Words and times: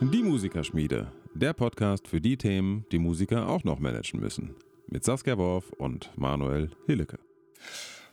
Die 0.00 0.22
Musikerschmiede, 0.22 1.10
der 1.34 1.52
Podcast 1.52 2.06
für 2.06 2.20
die 2.20 2.36
Themen, 2.36 2.84
die 2.92 3.00
Musiker 3.00 3.48
auch 3.48 3.64
noch 3.64 3.80
managen 3.80 4.20
müssen. 4.20 4.54
Mit 4.86 5.02
Saskia 5.02 5.36
Worf 5.38 5.70
und 5.72 6.10
Manuel 6.16 6.70
Hillecke. 6.86 7.18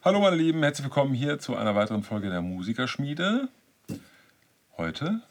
Hallo 0.02 0.22
meine 0.22 0.38
Lieben, 0.38 0.64
herzlich 0.64 0.86
willkommen 0.86 1.14
hier 1.14 1.38
zu 1.38 1.56
einer 1.56 1.76
weiteren 1.76 2.02
Folge 2.02 2.30
der 2.32 2.42
Musikerschmiede. 2.42 3.50
Heute 4.78 5.22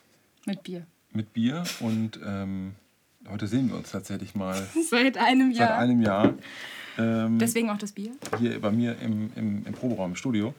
Mit 0.46 0.62
Bier. 0.62 0.86
mit 1.12 1.32
Bier 1.32 1.64
und 1.80 2.20
ähm, 2.24 2.76
heute 3.28 3.48
sehen 3.48 3.70
wir 3.70 3.76
uns 3.76 3.90
tatsächlich 3.90 4.36
mal 4.36 4.54
Seit 4.88 5.16
einem 5.18 5.52
seit 5.52 5.68
Jahr. 5.70 5.78
einem 5.78 6.02
Jahr 6.02 6.34
ähm, 6.98 7.38
Deswegen 7.38 7.70
auch 7.70 7.78
das 7.78 7.92
Bier. 7.92 8.12
hier 8.38 8.60
bei 8.60 8.70
mir 8.70 8.98
im, 9.00 9.30
im, 9.36 9.66
im 9.66 9.72
Proberaum 9.72 10.10
im 10.10 10.16
Studio. 10.16 10.54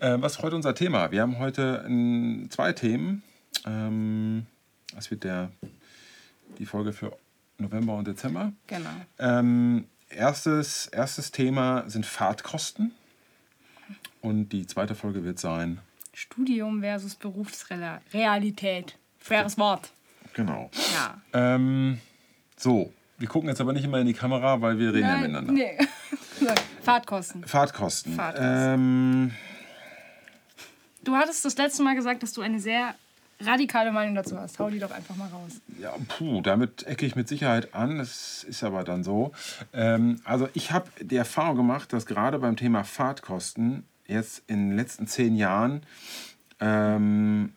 Ja. 0.00 0.14
Äh, 0.14 0.22
was 0.22 0.36
ist 0.36 0.42
heute 0.42 0.56
unser 0.56 0.74
Thema? 0.74 1.10
Wir 1.10 1.22
haben 1.22 1.38
heute 1.38 1.84
ähm, 1.86 2.46
zwei 2.50 2.72
Themen. 2.72 3.22
Ähm, 3.66 4.46
das 4.94 5.10
wird 5.10 5.24
der, 5.24 5.50
die 6.58 6.66
Folge 6.66 6.92
für 6.92 7.16
November 7.58 7.96
und 7.96 8.06
Dezember. 8.06 8.52
Genau. 8.66 8.90
Ähm, 9.18 9.86
erstes, 10.08 10.86
erstes 10.86 11.30
Thema 11.32 11.84
sind 11.88 12.06
Fahrtkosten. 12.06 12.92
Und 14.20 14.50
die 14.50 14.66
zweite 14.66 14.94
Folge 14.94 15.22
wird 15.24 15.38
sein, 15.38 15.80
Studium 16.14 16.80
versus 16.80 17.14
Berufsrealität. 17.16 18.96
Schweres 19.20 19.58
Wort. 19.58 19.90
genau. 20.32 20.70
Ja. 20.94 21.20
Ähm, 21.32 22.00
so, 22.56 22.92
wir 23.18 23.28
gucken 23.28 23.48
jetzt 23.48 23.60
aber 23.60 23.72
nicht 23.72 23.84
immer 23.84 23.98
in 24.00 24.06
die 24.06 24.12
Kamera, 24.14 24.60
weil 24.60 24.78
wir 24.78 24.92
reden 24.92 25.08
ja 25.08 25.16
miteinander. 25.18 25.52
nee. 25.52 25.78
Fahrtkosten. 26.82 27.44
Fahrtkosten. 27.44 28.18
Ähm, 28.36 29.30
Du 31.04 31.14
hattest 31.16 31.44
das 31.44 31.56
letzte 31.58 31.82
Mal 31.82 31.94
gesagt, 31.94 32.22
dass 32.22 32.32
du 32.32 32.40
eine 32.40 32.58
sehr 32.60 32.94
radikale 33.40 33.92
Meinung 33.92 34.14
dazu 34.14 34.38
hast. 34.38 34.58
Hau 34.58 34.70
die 34.70 34.78
doch 34.78 34.90
einfach 34.90 35.16
mal 35.16 35.28
raus. 35.28 35.60
ja, 35.78 35.92
puh, 36.08 36.40
damit 36.40 36.84
ecke 36.86 37.04
ich 37.04 37.14
mit 37.14 37.28
Sicherheit 37.28 37.74
an. 37.74 37.98
Das 37.98 38.42
ist 38.44 38.64
aber 38.64 38.84
dann 38.84 39.04
so. 39.04 39.32
Ähm, 39.74 40.20
also 40.24 40.48
ich 40.54 40.72
habe 40.72 40.88
die 41.00 41.16
Erfahrung 41.16 41.56
gemacht, 41.56 41.92
dass 41.92 42.06
gerade 42.06 42.38
beim 42.38 42.56
Thema 42.56 42.84
Fahrtkosten 42.84 43.84
jetzt 44.06 44.42
in 44.46 44.70
den 44.70 44.76
letzten 44.76 45.06
zehn 45.06 45.36
Jahren 45.36 45.82
ähm, 46.60 47.52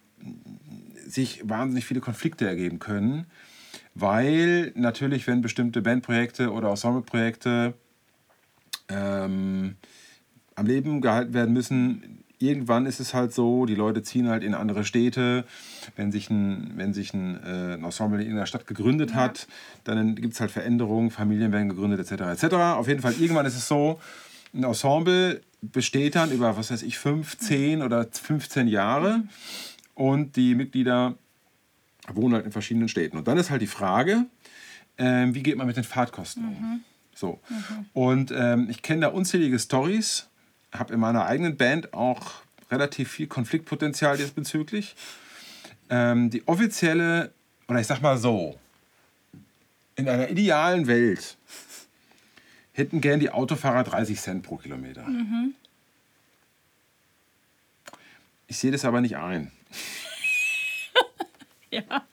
sich 1.06 1.48
wahnsinnig 1.48 1.86
viele 1.86 2.02
Konflikte 2.02 2.46
ergeben 2.46 2.80
können, 2.80 3.28
weil 4.00 4.72
natürlich, 4.76 5.26
wenn 5.28 5.42
bestimmte 5.42 5.82
Bandprojekte 5.82 6.52
oder 6.52 6.70
Ensembleprojekte 6.70 7.74
ähm, 8.90 9.76
am 10.56 10.66
Leben 10.66 11.02
gehalten 11.02 11.34
werden 11.34 11.54
müssen. 11.54 12.24
Irgendwann 12.40 12.86
ist 12.86 13.00
es 13.00 13.14
halt 13.14 13.34
so, 13.34 13.66
die 13.66 13.76
Leute 13.76 14.04
ziehen 14.04 14.30
halt 14.30 14.44
in 14.44 14.54
andere 14.54 14.84
Städte. 14.84 15.44
Wenn 15.96 16.12
sich 16.12 16.30
ein, 16.30 16.74
wenn 16.76 16.94
sich 16.94 17.14
ein, 17.14 17.36
äh, 17.44 17.74
ein 17.74 17.84
Ensemble 17.84 18.20
in 18.20 18.26
irgendeiner 18.28 18.46
Stadt 18.46 18.68
gegründet 18.68 19.16
hat, 19.16 19.48
dann 19.84 20.16
gibt 20.16 20.34
es 20.34 20.40
halt 20.40 20.52
Veränderungen, 20.52 21.10
Familien 21.10 21.52
werden 21.52 21.70
gegründet 21.70 22.00
etc. 22.00 22.44
etc. 22.44 22.54
Auf 22.56 22.88
jeden 22.88 23.02
Fall, 23.02 23.14
irgendwann 23.20 23.46
ist 23.46 23.58
es 23.58 23.68
so, 23.68 24.00
ein 24.54 24.64
Ensemble 24.64 25.42
besteht 25.62 26.16
dann 26.16 26.32
über, 26.32 26.56
was 26.56 26.72
weiß 26.72 26.84
ich, 26.84 27.00
5, 27.00 27.38
10 27.40 27.82
oder 27.82 28.06
15 28.06 28.68
Jahre 28.68 29.24
und 29.96 30.36
die 30.36 30.54
Mitglieder 30.54 31.16
wohnen 32.14 32.36
halt 32.36 32.46
in 32.46 32.52
verschiedenen 32.52 32.90
Städten. 32.90 33.18
Und 33.18 33.28
dann 33.28 33.38
ist 33.38 33.50
halt 33.50 33.62
die 33.62 33.68
Frage, 33.68 34.26
ähm, 34.98 35.36
wie 35.36 35.44
geht 35.44 35.58
man 35.58 35.68
mit 35.68 35.78
den 35.78 35.84
Fahrtkosten 35.84 36.44
um? 36.46 36.84
So. 37.14 37.40
Und 37.94 38.32
ähm, 38.32 38.70
ich 38.70 38.82
kenne 38.82 39.02
da 39.02 39.08
unzählige 39.08 39.60
Stories, 39.60 40.28
habe 40.72 40.94
in 40.94 41.00
meiner 41.00 41.26
eigenen 41.26 41.58
Band 41.58 41.94
auch 41.94 42.42
relativ 42.70 43.10
viel 43.12 43.28
Konfliktpotenzial 43.28 44.18
diesbezüglich. 44.18 44.96
Ähm, 45.90 46.30
die 46.30 46.48
offizielle, 46.48 47.32
oder 47.68 47.80
ich 47.80 47.88
sag 47.88 48.02
mal 48.02 48.18
so, 48.18 48.58
in 49.96 50.08
einer 50.08 50.30
idealen 50.30 50.88
Welt 50.88 51.38
hätten 52.74 53.02
gern 53.02 53.20
die 53.20 53.32
Autofahrer 53.32 53.84
30 53.84 54.20
Cent 54.20 54.44
pro 54.44 54.58
Kilometer. 54.58 55.08
Ich 58.48 58.60
sehe 58.60 58.72
das 58.72 58.86
aber 58.86 59.02
nicht 59.02 59.18
ein. 59.18 59.52
Ja. 61.72 62.06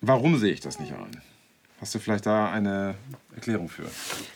Warum 0.00 0.38
sehe 0.38 0.52
ich 0.52 0.60
das 0.60 0.78
nicht 0.78 0.92
ein? 0.92 1.20
Hast 1.80 1.94
du 1.94 1.98
vielleicht 1.98 2.26
da 2.26 2.50
eine 2.50 2.94
Erklärung 3.34 3.68
für? 3.68 3.90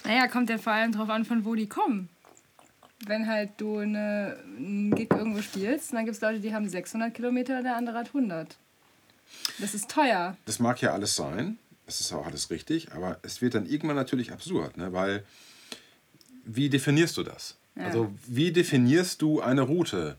Naja, 0.04 0.28
kommt 0.28 0.50
ja 0.50 0.58
vor 0.58 0.72
allem 0.72 0.92
drauf 0.92 1.08
an, 1.08 1.24
von 1.24 1.44
wo 1.44 1.54
die 1.54 1.68
kommen. 1.68 2.08
Wenn 3.06 3.26
halt 3.26 3.50
du 3.56 3.78
eine, 3.78 4.36
einen 4.56 4.94
Gig 4.94 5.08
irgendwo 5.10 5.40
spielst, 5.42 5.92
dann 5.92 6.04
gibt 6.04 6.16
es 6.16 6.20
Leute, 6.20 6.40
die 6.40 6.54
haben 6.54 6.68
600 6.68 7.14
Kilometer, 7.14 7.62
der 7.62 7.76
andere 7.76 7.98
hat 7.98 8.08
100. 8.08 8.56
Das 9.58 9.74
ist 9.74 9.90
teuer. 9.90 10.36
Das 10.44 10.58
mag 10.58 10.80
ja 10.82 10.92
alles 10.92 11.16
sein, 11.16 11.58
das 11.86 12.00
ist 12.00 12.12
auch 12.12 12.26
alles 12.26 12.50
richtig, 12.50 12.92
aber 12.92 13.18
es 13.22 13.40
wird 13.40 13.54
dann 13.54 13.66
irgendwann 13.66 13.96
natürlich 13.96 14.32
absurd, 14.32 14.76
ne? 14.76 14.92
weil 14.92 15.24
wie 16.44 16.68
definierst 16.68 17.16
du 17.16 17.22
das? 17.22 17.56
Ja. 17.76 17.84
Also 17.84 18.12
wie 18.26 18.52
definierst 18.52 19.22
du 19.22 19.40
eine 19.40 19.62
Route? 19.62 20.16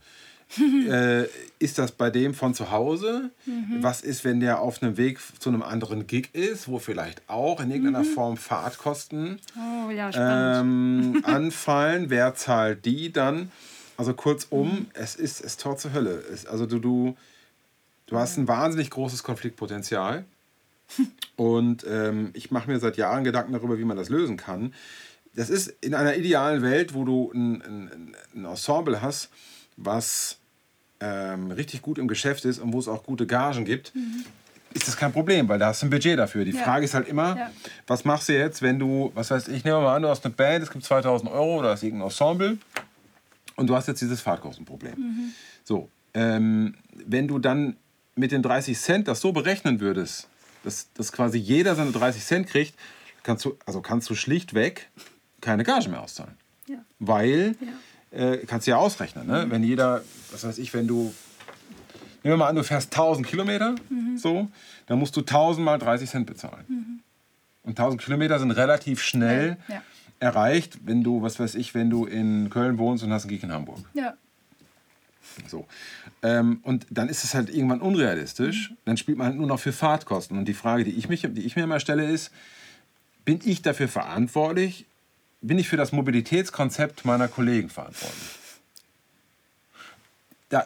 Äh, 0.60 1.24
ist 1.60 1.78
das 1.78 1.92
bei 1.92 2.10
dem 2.10 2.34
von 2.34 2.54
zu 2.54 2.72
Hause? 2.72 3.32
Was 3.80 4.02
ist, 4.02 4.24
wenn 4.24 4.40
der 4.40 4.60
auf 4.60 4.82
einem 4.82 4.98
Weg 4.98 5.20
zu 5.40 5.50
einem 5.50 5.64
anderen 5.64 6.08
Gig 6.08 6.30
ist, 6.34 6.68
wo 6.68 6.80
vielleicht 6.80 7.22
auch 7.28 7.60
in 7.62 7.72
irgendeiner 7.72 8.04
Form 8.04 8.38
Fahrtkosten 8.38 9.40
Oh 9.56 9.90
ja, 9.90 10.60
ähm, 10.60 11.22
anfallen? 11.24 12.10
Wer 12.10 12.36
zahlt 12.36 12.86
die 12.86 13.12
dann? 13.12 13.52
Also 13.98 14.14
kurzum, 14.14 14.88
es 14.94 15.16
ist 15.16 15.44
es 15.44 15.58
Tor 15.58 15.78
zur 15.78 15.94
Hölle. 15.94 16.24
Es, 16.32 16.46
also 16.46 16.66
du, 16.66 16.80
du, 16.80 17.18
du 18.08 18.18
hast 18.18 18.38
ein 18.38 18.48
wahnsinnig 18.48 18.90
großes 18.90 19.24
Konfliktpotenzial. 19.24 20.26
Und 21.36 21.86
ähm, 21.90 22.32
ich 22.34 22.52
mache 22.52 22.70
mir 22.70 22.80
seit 22.80 22.98
Jahren 22.98 23.24
Gedanken 23.24 23.54
darüber, 23.54 23.78
wie 23.78 23.86
man 23.86 23.98
das 23.98 24.10
lösen 24.10 24.38
kann. 24.38 24.74
Das 25.36 25.50
ist 25.50 25.74
in 25.82 25.96
einer 25.96 26.16
idealen 26.16 26.62
Welt, 26.62 26.94
wo 26.94 27.06
du 27.06 27.32
ein, 27.34 27.62
ein, 27.62 28.16
ein 28.36 28.46
Ensemble 28.46 29.02
hast, 29.02 29.30
was 29.78 30.38
ähm, 31.04 31.52
richtig 31.52 31.82
gut 31.82 31.98
im 31.98 32.08
Geschäft 32.08 32.46
ist 32.46 32.60
und 32.60 32.72
wo 32.74 32.80
es 32.80 32.88
auch 32.88 33.04
gute 33.04 33.28
Gagen 33.28 33.66
gibt, 33.66 33.92
ist 34.74 34.88
das 34.88 34.96
kein 34.96 35.12
Problem, 35.12 35.48
weil 35.50 35.60
da 35.60 35.68
hast 35.68 35.82
du 35.82 35.88
ein 35.88 35.90
Budget 35.90 36.18
dafür. 36.18 36.46
Die 36.46 36.52
Ja. 36.52 36.64
Frage 36.64 36.86
ist 36.86 36.94
halt 36.94 37.08
immer, 37.08 37.36
Ja. 37.38 37.52
was 37.88 38.06
machst 38.06 38.30
du 38.30 38.34
jetzt, 38.34 38.62
wenn 38.62 38.80
du, 38.80 39.12
was 39.14 39.30
heißt, 39.32 39.50
ich 39.50 39.64
nehme 39.64 39.82
mal 39.82 39.96
an, 39.96 40.02
du 40.04 40.08
hast 40.10 40.24
eine 40.26 40.34
Band, 40.34 40.64
es 40.64 40.72
gibt 40.72 40.86
2000 40.86 41.30
Euro 41.30 41.60
oder 41.60 41.74
ist 41.74 41.84
irgendein 41.84 42.08
Ensemble 42.08 42.58
und 43.58 43.68
du 43.68 43.76
hast 43.76 43.88
jetzt 43.88 44.02
dieses 44.02 44.22
Fahrtkostenproblem. 44.22 45.34
So, 45.64 45.90
ähm, 46.14 46.76
wenn 47.06 47.28
du 47.28 47.38
dann 47.40 47.76
mit 48.16 48.32
den 48.32 48.42
30 48.42 48.78
Cent 48.80 49.08
das 49.08 49.20
so 49.22 49.32
berechnen 49.32 49.80
würdest, 49.80 50.28
dass, 50.64 50.88
dass 50.94 51.12
quasi 51.12 51.38
jeder 51.38 51.76
seine 51.76 51.92
30 51.92 52.24
Cent 52.24 52.48
kriegt, 52.48 52.74
kannst 53.24 53.44
du, 53.46 53.58
also 53.66 53.82
kannst 53.82 54.10
du 54.10 54.16
schlichtweg 54.16 54.90
keine 55.42 55.64
Gage 55.64 55.90
mehr 55.90 56.02
auszahlen. 56.02 56.36
Ja. 56.68 56.78
Weil, 57.00 57.56
Ja. 57.60 57.68
Äh, 58.14 58.38
kannst 58.48 58.68
du 58.68 58.72
ja 58.72 58.78
ausrechnen, 58.78 59.28
ne? 59.28 59.46
wenn 59.50 59.64
jeder, 59.64 60.02
was 60.32 60.44
weiß 60.44 60.58
ich, 60.60 60.74
wenn 60.74 60.88
du, 60.88 61.14
nehmen 62.24 62.34
wir 62.34 62.38
mal 62.38 62.48
an, 62.48 62.56
du 62.56 62.64
fährst 62.64 62.92
1000 62.94 63.26
Kilometer, 63.28 63.76
so, 64.18 64.48
dann 64.88 65.00
musst 65.00 65.16
du 65.16 65.22
1000 65.22 65.66
mal 65.66 65.78
30 65.80 66.10
Cent 66.10 66.26
bezahlen. 66.28 67.02
Und 67.64 67.72
1000 67.80 68.02
Kilometer 68.02 68.40
sind 68.40 68.52
relativ 68.52 69.02
schnell 69.02 69.58
Ja. 69.68 69.82
erreicht, 70.20 70.80
wenn 70.86 71.04
du, 71.04 71.22
was 71.22 71.40
weiß 71.40 71.56
ich, 71.56 71.74
wenn 71.74 71.90
du 71.90 72.06
in 72.06 72.50
Köln 72.50 72.78
wohnst 72.78 73.04
und 73.04 73.12
hast 73.12 73.24
einen 73.24 73.30
Gig 73.30 73.44
in 73.44 73.52
Hamburg. 73.52 73.80
Ja. 73.94 74.14
So. 75.48 75.66
Ähm, 76.22 76.60
und 76.64 76.86
dann 76.90 77.10
ist 77.10 77.24
es 77.24 77.34
halt 77.34 77.50
irgendwann 77.50 77.82
unrealistisch. 77.82 78.74
Dann 78.86 78.98
spielt 78.98 79.18
man 79.18 79.28
halt 79.28 79.38
nur 79.38 79.48
noch 79.48 79.60
für 79.60 79.72
Fahrtkosten. 79.72 80.38
Und 80.38 80.46
die 80.46 80.54
Frage, 80.54 80.84
die 80.84 80.92
ich, 80.92 81.10
mich, 81.10 81.22
die 81.28 81.42
ich 81.42 81.56
mir 81.56 81.64
immer 81.64 81.80
stelle, 81.80 82.06
ist, 82.06 82.32
bin 83.26 83.40
ich 83.44 83.62
dafür 83.62 83.88
verantwortlich? 83.88 84.86
Bin 85.44 85.60
ich 85.60 85.68
für 85.68 85.76
das 85.78 85.92
Mobilitätskonzept 85.92 87.04
meiner 87.06 87.28
Kollegen 87.28 87.70
verantwortlich? 87.70 88.30
Da, 90.48 90.66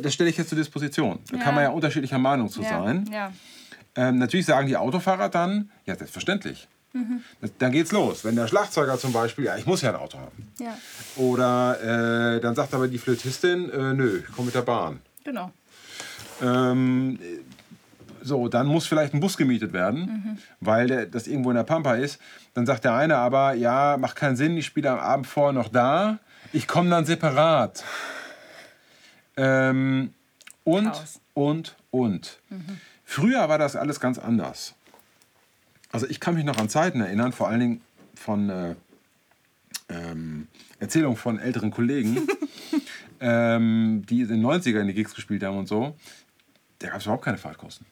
das 0.00 0.14
stelle 0.14 0.30
ich 0.30 0.36
jetzt 0.36 0.48
zur 0.48 0.58
Disposition. 0.58 1.18
Da 1.30 1.38
Ja. 1.38 1.42
kann 1.44 1.54
man 1.54 1.64
ja 1.64 1.70
unterschiedlicher 1.70 2.18
Meinung 2.18 2.48
zu 2.48 2.62
ja. 2.62 2.68
sein. 2.68 3.10
Ja. 3.12 3.32
Ähm, 3.96 4.18
natürlich 4.18 4.46
sagen 4.46 4.68
die 4.68 4.76
Autofahrer 4.76 5.28
dann, 5.28 5.70
ja, 5.86 5.96
selbstverständlich. 5.96 6.68
Das, 7.40 7.50
dann 7.58 7.72
geht's 7.72 7.90
los. 7.90 8.22
Wenn 8.24 8.36
der 8.36 8.46
Schlagzeuger 8.48 8.98
zum 8.98 9.12
Beispiel, 9.12 9.46
ja, 9.46 9.56
ich 9.56 9.64
muss 9.66 9.80
ja 9.80 9.90
ein 9.90 9.96
Auto 9.96 10.18
haben. 10.18 10.52
Ja. 10.60 10.76
Oder 11.16 12.34
äh, 12.36 12.40
dann 12.40 12.54
sagt 12.54 12.74
aber 12.74 12.86
die 12.86 12.98
Flötistin, 12.98 13.70
äh, 13.70 13.94
nö, 13.94 14.20
ich 14.28 14.34
komme 14.36 14.46
mit 14.46 14.54
der 14.54 14.62
Bahn. 14.62 15.00
Genau. 15.24 15.50
Ähm, 16.42 17.18
so, 18.22 18.48
dann 18.48 18.66
muss 18.66 18.86
vielleicht 18.86 19.14
ein 19.14 19.20
Bus 19.20 19.36
gemietet 19.36 19.72
werden, 19.72 20.38
weil 20.60 20.86
der, 20.86 21.06
das 21.06 21.26
irgendwo 21.26 21.50
in 21.50 21.56
der 21.56 21.64
Pampa 21.64 21.94
ist. 21.94 22.20
Dann 22.54 22.66
sagt 22.66 22.84
der 22.84 22.94
eine 22.94 23.16
aber, 23.16 23.54
ja, 23.54 23.96
macht 23.98 24.16
keinen 24.16 24.36
Sinn, 24.36 24.56
ich 24.56 24.66
spiele 24.66 24.90
am 24.90 24.98
Abend 24.98 25.26
vorher 25.26 25.52
noch 25.52 25.68
da, 25.68 26.18
ich 26.52 26.66
komme 26.68 26.90
dann 26.90 27.04
separat. 27.04 27.84
Ähm, 29.36 30.12
und, 30.64 30.92
Chaos. 30.92 31.20
und, 31.34 31.76
und. 31.90 32.38
Früher 33.04 33.48
war 33.48 33.58
das 33.58 33.76
alles 33.76 34.00
ganz 34.00 34.18
anders. 34.18 34.74
Also 35.90 36.06
ich 36.08 36.20
kann 36.20 36.34
mich 36.34 36.44
noch 36.44 36.58
an 36.58 36.68
Zeiten 36.68 37.00
erinnern, 37.00 37.32
vor 37.32 37.48
allen 37.48 37.60
Dingen 37.60 37.80
von 38.14 38.48
äh, 38.48 38.74
ähm, 39.88 40.48
Erzählungen 40.78 41.16
von 41.16 41.38
älteren 41.38 41.70
Kollegen. 41.70 42.26
ähm, 43.22 44.04
die 44.08 44.22
in 44.22 44.28
den 44.28 44.44
90ern 44.44 44.84
die 44.84 44.94
Gigs 44.94 45.14
gespielt 45.14 45.44
haben 45.44 45.56
und 45.56 45.68
so, 45.68 45.96
da 46.82 46.88
gab 46.88 46.98
es 46.98 47.04
überhaupt 47.04 47.24
keine 47.24 47.38
Fahrtkosten. 47.38 47.86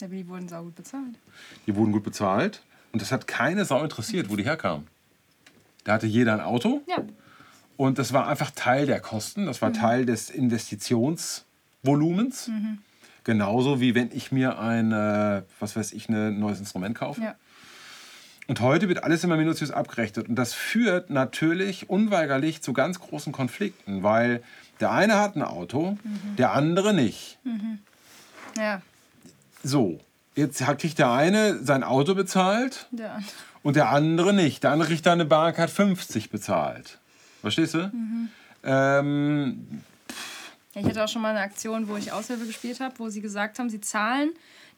Ja, 0.00 0.06
aber 0.06 0.14
die 0.16 0.26
wurden 0.28 0.48
saugut 0.48 0.74
bezahlt. 0.74 1.14
Die 1.66 1.74
wurden 1.76 1.92
gut 1.92 2.02
bezahlt 2.04 2.62
und 2.92 3.02
das 3.02 3.12
hat 3.12 3.26
keine 3.26 3.64
Sau 3.64 3.82
interessiert, 3.82 4.28
wo 4.30 4.36
die 4.36 4.44
herkamen. 4.44 4.86
Da 5.84 5.94
hatte 5.94 6.06
jeder 6.06 6.34
ein 6.34 6.40
Auto 6.40 6.82
Ja. 6.88 6.98
und 7.76 7.98
das 7.98 8.12
war 8.12 8.28
einfach 8.28 8.50
Teil 8.52 8.86
der 8.86 9.00
Kosten, 9.00 9.46
das 9.46 9.60
war 9.62 9.70
Mhm. 9.70 9.74
Teil 9.74 10.06
des 10.06 10.30
Investitionsvolumens. 10.30 12.50
Genauso 13.24 13.80
wie 13.80 13.94
wenn 13.94 14.10
ich 14.12 14.32
mir 14.32 14.58
ein, 14.58 14.90
äh, 14.92 15.42
was 15.60 15.76
weiß 15.76 15.92
ich, 15.92 16.08
ein 16.08 16.40
neues 16.40 16.58
Instrument 16.58 16.96
kaufe. 16.96 17.22
Ja. 17.22 17.34
Und 18.48 18.60
heute 18.60 18.88
wird 18.88 19.04
alles 19.04 19.22
immer 19.22 19.36
minutiös 19.36 19.70
abgerechnet. 19.70 20.28
Und 20.28 20.34
das 20.34 20.52
führt 20.52 21.10
natürlich 21.10 21.88
unweigerlich 21.88 22.60
zu 22.62 22.72
ganz 22.72 22.98
großen 22.98 23.32
Konflikten, 23.32 24.02
weil 24.02 24.42
der 24.80 24.90
eine 24.90 25.14
hat 25.20 25.36
ein 25.36 25.42
Auto, 25.42 25.96
der 26.38 26.52
andere 26.52 26.92
nicht. 26.92 27.38
Ja. 28.56 28.82
So, 29.64 30.00
jetzt 30.34 30.60
hat- 30.66 30.80
kriegt 30.80 30.98
der 30.98 31.10
eine 31.10 31.58
sein 31.62 31.82
Auto 31.84 32.14
bezahlt 32.14 32.86
Der 32.90 33.12
andere. 33.14 33.30
und 33.62 33.76
der 33.76 33.88
andere 33.90 34.32
nicht. 34.32 34.64
Der 34.64 34.72
andere 34.72 34.88
kriegt 34.88 35.06
da 35.06 35.12
eine 35.12 35.24
Bahncard 35.24 35.70
50 35.70 36.30
bezahlt. 36.30 36.98
Verstehst 37.40 37.74
du? 37.74 37.90
Ähm, 38.64 39.82
Ja, 40.74 40.80
ich 40.80 40.86
hatte 40.86 41.04
auch 41.04 41.08
schon 41.08 41.22
mal 41.22 41.30
eine 41.30 41.40
Aktion, 41.40 41.88
wo 41.88 41.96
ich 41.96 42.12
Aushilfe 42.12 42.46
gespielt 42.46 42.80
habe, 42.80 42.94
wo 42.98 43.08
sie 43.10 43.20
gesagt 43.20 43.58
haben, 43.58 43.68
sie 43.68 43.80
zahlen 43.80 44.30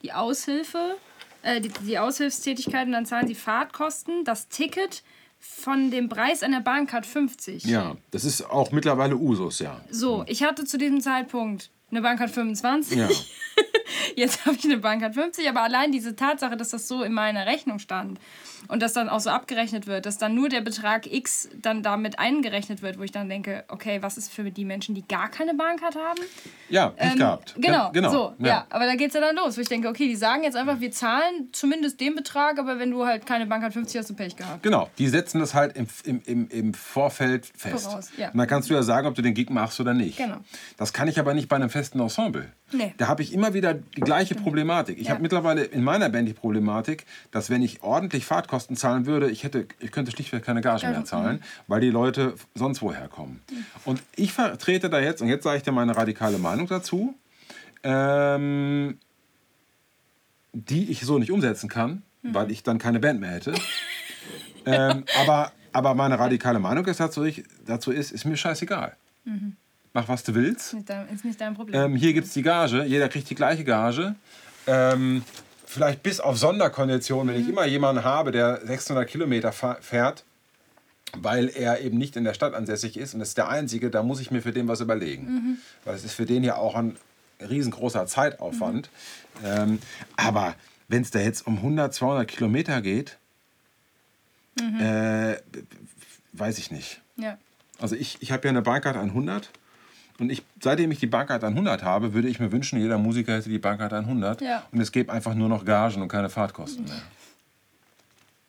die 0.02 0.12
Aushilfe, 0.12 0.96
äh, 1.42 1.60
die, 1.60 1.68
die 1.68 1.98
Aushilfstätigkeit 1.98 2.86
und 2.86 2.92
dann 2.92 3.06
zahlen 3.06 3.28
sie 3.28 3.34
Fahrtkosten, 3.36 4.24
das 4.24 4.48
Ticket 4.48 5.02
von 5.38 5.90
dem 5.90 6.08
Preis 6.08 6.42
einer 6.42 6.60
Bahncard 6.62 7.06
50. 7.06 7.64
ja, 7.64 7.96
das 8.10 8.24
ist 8.24 8.42
auch 8.50 8.72
mittlerweile 8.72 9.16
Usus, 9.16 9.58
ja. 9.60 9.80
So, 9.90 10.24
ich 10.26 10.42
hatte 10.42 10.64
zu 10.64 10.78
diesem 10.78 11.00
Zeitpunkt 11.00 11.70
eine 11.94 12.02
Bahncard 12.02 12.30
25. 12.30 12.98
Ja. 12.98 13.08
Jetzt 14.16 14.46
habe 14.46 14.56
ich 14.56 14.64
eine 14.64 14.78
Bahncard 14.78 15.14
50, 15.14 15.48
aber 15.48 15.62
allein 15.62 15.92
diese 15.92 16.16
Tatsache, 16.16 16.56
dass 16.56 16.70
das 16.70 16.88
so 16.88 17.02
in 17.02 17.12
meiner 17.12 17.46
Rechnung 17.46 17.78
stand 17.78 18.18
und 18.68 18.82
dass 18.82 18.92
dann 18.92 19.08
auch 19.08 19.20
so 19.20 19.30
abgerechnet 19.30 19.86
wird, 19.86 20.06
dass 20.06 20.18
dann 20.18 20.34
nur 20.34 20.48
der 20.48 20.60
Betrag 20.60 21.10
X 21.10 21.48
dann 21.60 21.82
damit 21.82 22.18
eingerechnet 22.18 22.82
wird, 22.82 22.98
wo 22.98 23.02
ich 23.02 23.12
dann 23.12 23.28
denke, 23.28 23.64
okay, 23.68 23.98
was 24.00 24.16
ist 24.16 24.32
für 24.32 24.50
die 24.50 24.64
Menschen, 24.64 24.94
die 24.94 25.06
gar 25.06 25.28
keine 25.28 25.54
Bahncard 25.54 25.96
haben? 25.96 26.20
Ja, 26.68 26.88
Pech 26.88 27.12
Ähm, 27.12 27.18
gehabt. 27.18 27.54
Genau, 27.56 27.72
ja, 27.72 27.90
genau. 27.90 28.10
so, 28.10 28.34
ja. 28.38 28.66
Aber 28.70 28.86
da 28.86 28.94
geht 28.94 29.08
es 29.08 29.14
ja 29.14 29.20
dann 29.20 29.36
los, 29.36 29.56
wo 29.56 29.60
ich 29.60 29.68
denke, 29.68 29.88
okay, 29.88 30.08
die 30.08 30.16
sagen 30.16 30.44
jetzt 30.44 30.56
einfach, 30.56 30.80
wir 30.80 30.90
zahlen 30.90 31.48
zumindest 31.52 32.00
den 32.00 32.14
Betrag, 32.14 32.58
aber 32.58 32.78
wenn 32.78 32.90
du 32.90 33.04
halt 33.04 33.26
keine 33.26 33.46
Bahncard 33.46 33.72
50 33.72 33.98
hast, 33.98 34.10
du 34.10 34.14
Pech 34.14 34.36
gehabt. 34.36 34.62
Genau, 34.62 34.88
die 34.98 35.08
setzen 35.08 35.40
das 35.40 35.54
halt 35.54 35.76
im, 35.76 35.86
im, 36.04 36.22
im, 36.24 36.48
im 36.48 36.74
Vorfeld 36.74 37.46
fest. 37.54 37.84
Voraus, 37.84 38.10
ja. 38.16 38.30
Und 38.30 38.38
dann 38.38 38.46
kannst 38.46 38.70
du 38.70 38.74
ja 38.74 38.82
sagen, 38.82 39.06
ob 39.06 39.14
du 39.14 39.22
den 39.22 39.34
Gig 39.34 39.50
machst 39.50 39.78
oder 39.80 39.94
nicht. 39.94 40.16
Genau. 40.16 40.38
Das 40.76 40.92
kann 40.92 41.08
ich 41.08 41.18
aber 41.18 41.34
nicht 41.34 41.48
bei 41.48 41.56
einem 41.56 41.70
festen 41.70 42.00
Ensemble. 42.00 42.50
Nee. 42.72 42.94
Da 42.96 43.08
habe 43.08 43.22
ich 43.22 43.32
immer 43.32 43.54
wieder 43.54 43.73
die 43.74 44.00
gleiche 44.00 44.34
Problematik. 44.34 44.98
Ich 44.98 45.06
Ja. 45.06 45.12
habe 45.12 45.22
mittlerweile 45.22 45.64
in 45.64 45.82
meiner 45.84 46.08
Band 46.08 46.28
die 46.28 46.32
Problematik, 46.32 47.04
dass 47.30 47.50
wenn 47.50 47.62
ich 47.62 47.82
ordentlich 47.82 48.24
Fahrtkosten 48.26 48.76
zahlen 48.76 49.06
würde, 49.06 49.30
ich, 49.30 49.44
hätte, 49.44 49.66
ich 49.80 49.92
könnte 49.92 50.10
schlichtweg 50.12 50.44
keine 50.44 50.60
Gage 50.60 50.86
mehr 50.86 51.00
Mhm. 51.00 51.04
zahlen, 51.06 51.42
weil 51.66 51.80
die 51.80 51.90
Leute 51.90 52.34
sonst 52.54 52.82
woher 52.82 53.08
kommen. 53.08 53.40
Und 53.84 54.02
ich 54.16 54.32
vertrete 54.32 54.88
da 54.90 55.00
jetzt, 55.00 55.22
und 55.22 55.28
jetzt 55.28 55.44
sage 55.44 55.56
ich 55.58 55.62
dir 55.62 55.72
meine 55.72 55.96
radikale 55.96 56.38
Meinung 56.38 56.66
dazu, 56.66 57.14
ähm, 57.82 58.98
die 60.52 60.90
ich 60.90 61.00
so 61.02 61.18
nicht 61.18 61.30
umsetzen 61.30 61.68
kann, 61.68 62.02
Mhm. 62.22 62.34
weil 62.34 62.50
ich 62.50 62.62
dann 62.62 62.78
keine 62.78 63.00
Band 63.00 63.20
mehr 63.20 63.30
hätte. 63.32 63.54
ähm, 64.66 65.04
aber, 65.20 65.52
aber 65.72 65.94
meine 65.94 66.18
radikale 66.18 66.58
Meinung 66.58 66.86
ist 66.86 67.00
dazu, 67.00 67.24
ich, 67.24 67.44
dazu 67.66 67.90
ist, 67.90 68.12
ist 68.12 68.24
mir 68.24 68.36
scheißegal. 68.36 68.96
Mhm. 69.24 69.56
Mach, 69.94 70.08
was 70.08 70.24
du 70.24 70.34
willst. 70.34 70.66
Ist 70.66 70.74
nicht 70.74 70.90
dein, 70.90 71.08
ist 71.08 71.24
nicht 71.24 71.40
dein 71.40 71.54
Problem. 71.54 71.80
Ähm, 71.80 71.96
hier 71.96 72.12
gibt 72.12 72.26
es 72.26 72.32
die 72.32 72.42
Gage, 72.42 72.84
jeder 72.84 73.08
kriegt 73.08 73.30
die 73.30 73.36
gleiche 73.36 73.62
Gage. 73.62 74.16
Ähm, 74.66 75.22
vielleicht 75.66 76.02
bis 76.02 76.18
auf 76.18 76.36
Sonderkonditionen, 76.36 77.32
wenn 77.32 77.40
ich 77.40 77.48
immer 77.48 77.64
jemanden 77.64 78.02
habe, 78.02 78.32
der 78.32 78.60
600 78.66 79.08
Kilometer 79.08 79.52
fährt, 79.52 80.24
weil 81.16 81.48
er 81.48 81.80
eben 81.80 81.96
nicht 81.96 82.16
in 82.16 82.24
der 82.24 82.34
Stadt 82.34 82.54
ansässig 82.54 82.96
ist 82.96 83.14
und 83.14 83.20
ist 83.20 83.38
der 83.38 83.48
Einzige, 83.48 83.88
da 83.88 84.02
muss 84.02 84.20
ich 84.20 84.32
mir 84.32 84.42
für 84.42 84.52
den 84.52 84.66
was 84.66 84.80
überlegen. 84.80 85.58
Weil 85.84 85.94
es 85.94 86.04
ist 86.04 86.14
für 86.14 86.26
den 86.26 86.42
ja 86.42 86.56
auch 86.56 86.74
ein 86.74 86.96
riesengroßer 87.40 88.06
Zeitaufwand. 88.06 88.90
Ähm, 89.44 89.78
aber 90.16 90.56
wenn 90.88 91.02
es 91.02 91.12
da 91.12 91.20
jetzt 91.20 91.46
um 91.46 91.58
100, 91.58 91.94
200 91.94 92.26
Kilometer 92.26 92.80
geht, 92.80 93.16
äh, 94.80 95.36
weiß 96.32 96.58
ich 96.58 96.72
nicht. 96.72 97.00
ja. 97.16 97.38
Also 97.80 97.96
ich, 97.96 98.18
ich 98.20 98.30
habe 98.30 98.44
ja 98.46 98.50
eine 98.50 98.62
Bahncard 98.62 98.96
100 98.96 99.50
und 100.20 100.30
ich, 100.30 100.42
seitdem 100.62 100.90
ich 100.90 100.98
die 101.00 101.06
Bahncard 101.06 101.42
100 101.44 101.82
habe, 101.82 102.14
würde 102.14 102.28
ich 102.28 102.38
mir 102.40 102.52
wünschen, 102.52 102.78
jeder 102.78 102.98
Musiker 102.98 103.34
hätte 103.36 103.48
die 103.48 103.58
Bahncard 103.58 103.92
100 103.92 104.40
Ja. 104.40 104.62
und 104.72 104.80
es 104.80 104.92
gäbe 104.92 105.12
einfach 105.12 105.34
nur 105.34 105.48
noch 105.48 105.64
Gagen 105.64 106.02
und 106.02 106.08
keine 106.08 106.28
Fahrtkosten 106.28 106.84
mehr. 106.84 107.02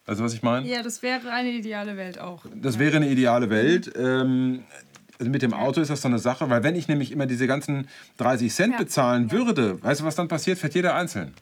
Also 0.08 0.24
was 0.24 0.34
ich 0.34 0.44
meine? 0.44 0.68
ja, 0.68 0.84
das 0.84 1.02
wäre 1.02 1.32
eine 1.32 1.50
ideale 1.50 1.98
Welt 1.98 2.20
auch. 2.20 2.46
Das 2.54 2.78
wäre 2.78 2.98
eine 2.98 3.10
ideale 3.10 3.50
Welt. 3.50 3.92
Ähm, 3.98 4.64
also 5.18 5.32
mit 5.32 5.42
dem 5.42 5.54
Auto 5.54 5.82
ist 5.82 5.90
das 5.90 6.02
so 6.02 6.08
eine 6.08 6.20
Sache, 6.20 6.50
weil 6.50 6.62
wenn 6.62 6.76
ich 6.76 6.88
nämlich 6.88 7.12
immer 7.12 7.26
diese 7.26 7.48
ganzen 7.48 7.88
30 8.18 8.54
Cent 8.54 8.74
Ja. 8.74 8.78
bezahlen 8.78 9.32
würde, 9.32 9.82
weißt 9.82 10.02
du, 10.02 10.06
was 10.06 10.16
dann 10.16 10.28
passiert? 10.28 10.60
Fährt 10.60 10.76
jeder 10.76 10.94
einzeln. 10.94 11.34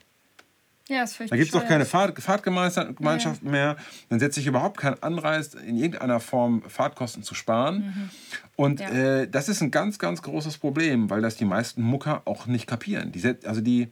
Ja, 0.88 1.06
völlig 1.06 1.30
Da 1.30 1.36
gibt 1.36 1.46
es 1.46 1.52
doch 1.52 1.60
bescheuert. 1.60 1.68
keine 1.68 1.84
Fahrt, 1.86 2.20
Fahrtgemeinschaft 2.22 3.42
mehr. 3.42 3.76
Dann 4.10 4.20
setzt 4.20 4.34
sich 4.34 4.46
überhaupt 4.46 4.76
kein 4.78 5.02
Anreiz, 5.02 5.54
in 5.54 5.76
irgendeiner 5.78 6.20
Form 6.20 6.62
Fahrtkosten 6.68 7.22
zu 7.22 7.34
sparen. 7.34 8.10
Und 8.56 8.80
Ja. 8.80 8.90
äh, 8.90 9.28
das 9.28 9.48
ist 9.48 9.62
ein 9.62 9.70
ganz, 9.70 9.98
ganz 9.98 10.20
großes 10.20 10.58
Problem, 10.58 11.08
weil 11.08 11.22
das 11.22 11.36
die 11.36 11.46
meisten 11.46 11.80
Mucker 11.82 12.22
auch 12.26 12.46
nicht 12.46 12.66
kapieren. 12.66 13.12
Die, 13.12 13.24
also 13.46 13.62
die, 13.62 13.88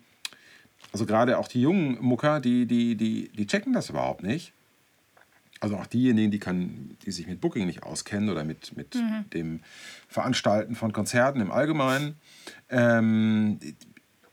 also 0.92 1.06
gerade 1.06 1.38
auch 1.38 1.48
die 1.48 1.62
jungen 1.62 1.96
Mucker, 2.02 2.40
die, 2.40 2.66
die, 2.66 2.94
die, 2.96 3.30
die 3.30 3.46
checken 3.46 3.72
das 3.72 3.88
überhaupt 3.88 4.22
nicht. 4.22 4.52
Also 5.60 5.76
auch 5.76 5.86
diejenigen, 5.86 6.30
die, 6.32 6.40
kann, 6.40 6.96
die 7.06 7.12
sich 7.12 7.26
mit 7.26 7.40
Booking 7.40 7.66
nicht 7.66 7.84
auskennen 7.84 8.28
oder 8.28 8.44
mit, 8.44 8.76
mit 8.76 8.96
dem 9.32 9.60
Veranstalten 10.08 10.74
von 10.74 10.92
Konzerten 10.92 11.40
im 11.40 11.52
Allgemeinen. 11.52 12.16
Ähm, 12.68 13.60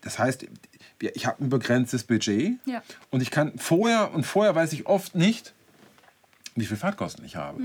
das 0.01 0.17
heißt, 0.17 0.47
ich 1.01 1.25
habe 1.25 1.43
ein 1.43 1.49
begrenztes 1.49 2.03
Budget 2.03 2.53
Ja. 2.65 2.81
und 3.09 3.21
ich 3.21 3.31
kann 3.31 3.57
vorher 3.57 4.13
und 4.13 4.25
vorher 4.25 4.53
weiß 4.55 4.73
ich 4.73 4.85
oft 4.85 5.15
nicht, 5.15 5.53
wie 6.55 6.65
viel 6.65 6.77
Fahrtkosten 6.77 7.23
ich 7.23 7.35
habe. 7.37 7.61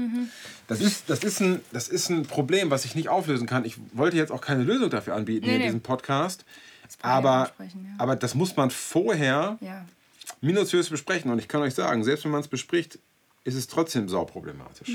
Das, 0.69 0.81
ist, 0.81 1.11
das, 1.11 1.25
ist 1.25 1.41
ein, 1.41 1.61
das 1.73 1.89
ist 1.89 2.11
ein 2.11 2.23
Problem, 2.27 2.71
was 2.71 2.85
ich 2.85 2.95
nicht 2.95 3.09
auflösen 3.09 3.47
kann. 3.47 3.65
Ich 3.65 3.77
wollte 3.93 4.17
jetzt 4.17 4.31
auch 4.31 4.41
keine 4.41 4.63
Lösung 4.63 4.89
dafür 4.91 5.15
anbieten 5.17 5.47
Nee, 5.47 5.57
in 5.57 5.63
diesem 5.63 5.81
Podcast. 5.81 6.45
Aber, 7.03 7.50
ja. 7.59 7.67
aber 7.99 8.14
das 8.14 8.35
muss 8.35 8.57
man 8.57 8.71
vorher 8.71 9.59
Ja. 9.61 9.85
minutiös 10.41 10.91
besprechen. 10.91 11.31
Und 11.33 11.38
ich 11.41 11.49
kann 11.49 11.61
euch 11.62 11.75
sagen, 11.75 12.05
selbst 12.05 12.25
wenn 12.25 12.31
man 12.31 12.41
es 12.43 12.49
bespricht, 12.49 12.99
ist 13.43 13.55
es 13.57 13.67
trotzdem 13.67 14.09
sauproblematisch. 14.09 14.91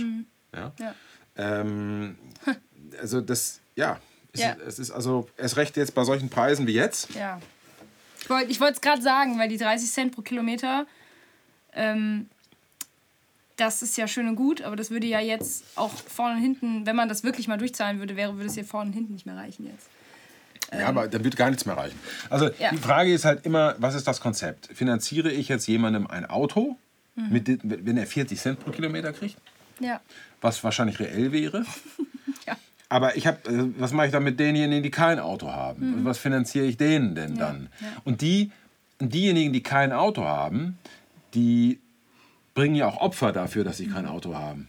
Ja? 0.55 0.71
Ja. 0.79 0.95
Ähm, 1.35 2.17
also 3.01 3.19
das, 3.19 3.59
ja, 3.75 3.99
es, 4.31 4.39
Ja. 4.41 4.51
Ist, 4.53 4.67
es 4.67 4.79
ist 4.79 4.91
also 4.91 5.27
erst 5.37 5.57
recht 5.57 5.75
jetzt 5.75 5.93
bei 5.93 6.05
solchen 6.05 6.29
Preisen 6.29 6.67
wie 6.67 6.73
jetzt. 6.73 7.13
Ja. 7.15 7.41
Ich 8.47 8.59
wollte 8.59 8.73
es 8.75 8.81
gerade 8.81 9.01
sagen, 9.01 9.39
weil 9.39 9.49
die 9.49 9.57
30 9.57 9.89
Cent 9.89 10.15
pro 10.15 10.21
Kilometer, 10.21 10.85
ähm, 11.73 12.27
das 13.57 13.81
ist 13.81 13.97
ja 13.97 14.07
schön 14.07 14.27
und 14.27 14.35
gut, 14.35 14.61
aber 14.61 14.75
das 14.75 14.89
würde 14.89 15.07
ja 15.07 15.19
jetzt 15.19 15.63
auch 15.75 15.91
vorne 15.93 16.35
und 16.35 16.41
hinten, 16.41 16.85
wenn 16.85 16.95
man 16.95 17.09
das 17.09 17.23
wirklich 17.23 17.47
mal 17.47 17.57
durchzahlen 17.57 17.99
würde, 17.99 18.15
wäre, 18.15 18.35
würde 18.35 18.45
es 18.47 18.53
hier 18.53 18.65
vorne 18.65 18.89
und 18.89 18.93
hinten 18.93 19.13
nicht 19.13 19.25
mehr 19.25 19.35
reichen 19.35 19.65
jetzt. 19.67 19.87
Ja, 20.71 20.87
aber 20.87 21.07
da 21.07 21.23
wird 21.23 21.35
gar 21.35 21.49
nichts 21.49 21.65
mehr 21.65 21.75
reichen. 21.75 21.99
Also 22.29 22.45
Ähm. 22.47 22.53
Ja. 22.59 22.69
die 22.71 22.77
Frage 22.77 23.11
ist 23.13 23.25
halt 23.25 23.45
immer, 23.45 23.75
was 23.79 23.95
ist 23.95 24.07
das 24.07 24.21
Konzept? 24.21 24.67
Finanziere 24.73 25.31
ich 25.31 25.47
jetzt 25.47 25.67
jemandem 25.67 26.07
ein 26.07 26.25
Auto, 26.25 26.77
Mhm. 27.15 27.29
mit, 27.31 27.59
wenn 27.85 27.97
er 27.97 28.05
40 28.07 28.39
Cent 28.39 28.59
pro 28.63 28.71
Kilometer 28.71 29.11
kriegt? 29.11 29.35
Ja. 29.79 29.99
was 30.41 30.63
wahrscheinlich 30.63 30.99
reell 30.99 31.31
wäre. 31.31 31.65
Ja. 32.45 32.55
Aber 32.89 33.15
ich 33.15 33.27
habe, 33.27 33.37
äh, 33.49 33.69
was 33.77 33.93
mache 33.93 34.07
ich 34.07 34.11
dann 34.11 34.23
mit 34.23 34.39
denjenigen, 34.39 34.81
die 34.83 34.89
kein 34.91 35.19
Auto 35.19 35.51
haben? 35.51 36.03
Was 36.03 36.17
finanziere 36.17 36.65
ich 36.65 36.77
denen 36.77 37.13
denn 37.15 37.37
dann? 37.37 37.61
Mhm. 37.61 37.67
ja. 37.81 37.87
Und 38.03 38.21
die, 38.21 38.51
diejenigen, 38.99 39.53
die 39.53 39.61
kein 39.63 39.91
Auto 39.93 40.23
haben, 40.23 40.77
die 41.35 41.79
bringen 42.55 42.75
ja 42.75 42.87
auch 42.87 42.97
Opfer 42.97 43.31
dafür, 43.31 43.63
dass 43.63 43.77
sie 43.77 43.87
kein 43.87 44.05
Auto 44.07 44.33
haben. 44.35 44.67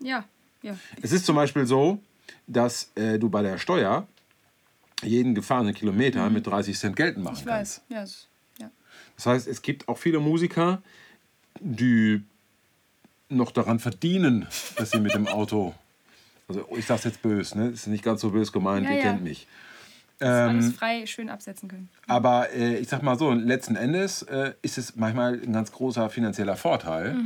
Ja. 0.00 0.24
Ja. 0.62 0.76
Es 1.00 1.12
ist 1.12 1.24
zum 1.26 1.34
Beispiel 1.36 1.66
so, 1.66 1.98
dass 2.46 2.92
äh, 2.94 3.18
du 3.18 3.28
bei 3.30 3.42
der 3.42 3.58
Steuer 3.58 4.06
jeden 5.02 5.34
gefahrenen 5.34 5.74
Kilometer 5.74 6.28
mit 6.30 6.46
30 6.46 6.78
Cent 6.78 6.94
geltend 6.94 7.24
machen 7.24 7.34
Mhm. 7.34 7.40
Ich 7.40 7.46
kannst. 7.46 7.78
weiß. 7.78 7.84
Ja, 7.88 8.02
es- 8.02 8.28
ja. 8.60 8.70
Das 9.16 9.26
heißt, 9.26 9.48
es 9.48 9.62
gibt 9.62 9.88
auch 9.88 9.98
viele 9.98 10.20
Musiker, 10.20 10.82
die 11.60 12.22
noch 13.28 13.50
daran 13.50 13.78
verdienen, 13.78 14.46
dass 14.76 14.90
sie 14.90 15.00
mit 15.00 15.14
dem 15.14 15.26
Auto, 15.26 15.74
also 16.52 16.76
ich 16.76 16.86
sage 16.86 17.02
jetzt 17.04 17.22
böse, 17.22 17.58
ne? 17.58 17.68
ist 17.68 17.86
nicht 17.86 18.04
ganz 18.04 18.20
so 18.20 18.30
böse 18.30 18.52
gemeint, 18.52 18.84
Ja, 18.86 18.92
ihr 18.92 18.96
ja. 18.98 19.02
kennt 19.02 19.22
mich. 19.22 19.46
Das 20.18 20.28
Ähm, 20.50 20.56
alles 20.56 20.72
frei 20.74 21.06
schön 21.06 21.28
absetzen 21.30 21.68
können. 21.68 21.88
Aber 22.06 22.50
äh, 22.52 22.76
ich 22.78 22.88
sag 22.88 23.02
mal 23.02 23.18
so, 23.18 23.32
letzten 23.32 23.74
Endes 23.76 24.22
äh, 24.22 24.52
ist 24.62 24.78
es 24.78 24.94
manchmal 24.96 25.34
ein 25.42 25.52
ganz 25.52 25.72
großer 25.72 26.10
finanzieller 26.10 26.56
Vorteil, 26.56 27.16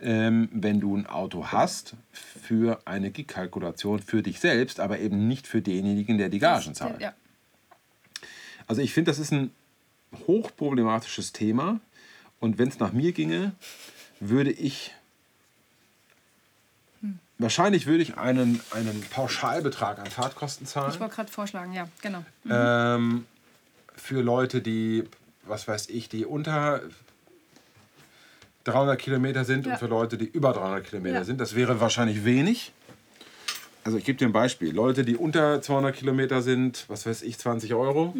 ähm, 0.00 0.48
wenn 0.52 0.80
du 0.80 0.96
ein 0.96 1.06
Auto 1.06 1.48
hast 1.48 1.94
für 2.12 2.80
eine 2.86 3.10
Gig-Kalkulation 3.10 3.98
für 4.00 4.22
dich 4.22 4.40
selbst, 4.40 4.80
aber 4.80 4.98
eben 4.98 5.28
nicht 5.28 5.46
für 5.46 5.60
denjenigen, 5.60 6.16
der 6.16 6.28
die 6.30 6.38
Gagen 6.38 6.74
zahlt. 6.74 7.00
Ja. 7.00 7.12
Also 8.66 8.80
ich 8.80 8.92
finde, 8.94 9.10
das 9.10 9.18
ist 9.18 9.32
ein 9.32 9.50
hochproblematisches 10.26 11.32
Thema. 11.32 11.80
Und 12.40 12.58
wenn 12.58 12.68
es 12.68 12.78
nach 12.78 12.92
mir 12.92 13.12
ginge, 13.12 13.52
würde 14.20 14.50
ich 14.50 14.92
wahrscheinlich 17.42 17.86
würde 17.86 18.02
ich 18.02 18.16
einen, 18.16 18.60
einen 18.70 19.00
Pauschalbetrag 19.10 19.98
an 19.98 20.06
Fahrtkosten 20.06 20.66
zahlen. 20.66 20.92
Ich 20.94 21.00
wollte 21.00 21.14
gerade 21.16 21.30
vorschlagen, 21.30 21.72
ja, 21.72 21.88
genau. 22.00 22.24
Ähm, 22.48 23.26
für 23.96 24.22
Leute, 24.22 24.60
die, 24.62 25.04
was 25.44 25.68
weiß 25.68 25.88
ich, 25.90 26.08
die 26.08 26.24
unter 26.24 26.80
300 28.64 28.98
Kilometer 28.98 29.44
sind 29.44 29.66
Ja. 29.66 29.72
und 29.72 29.78
für 29.78 29.86
Leute, 29.86 30.16
die 30.16 30.26
über 30.26 30.52
300 30.52 30.84
Kilometer 30.86 31.18
Ja. 31.18 31.24
sind. 31.24 31.40
Das 31.40 31.54
wäre 31.54 31.80
wahrscheinlich 31.80 32.24
wenig. 32.24 32.72
Also 33.84 33.98
ich 33.98 34.04
gebe 34.04 34.16
dir 34.18 34.26
ein 34.26 34.32
Beispiel. 34.32 34.72
Leute, 34.72 35.04
die 35.04 35.16
unter 35.16 35.60
200 35.60 35.94
Kilometer 35.96 36.40
sind, 36.42 36.84
was 36.88 37.04
weiß 37.04 37.22
ich, 37.22 37.38
20 37.38 37.74
Euro. 37.74 38.14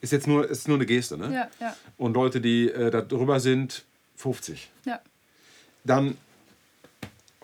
Ist 0.00 0.12
jetzt 0.12 0.28
nur, 0.28 0.48
ist 0.48 0.68
nur 0.68 0.76
eine 0.76 0.86
Geste, 0.86 1.16
ne? 1.18 1.28
Mhm. 1.28 1.32
Ja, 1.34 1.48
ja, 1.60 1.76
Und 1.96 2.14
Leute, 2.14 2.40
die 2.40 2.70
äh, 2.70 2.90
da 2.90 3.00
drüber 3.00 3.40
sind, 3.40 3.84
50. 4.16 4.70
ja. 4.84 5.00
Dann, 5.82 6.16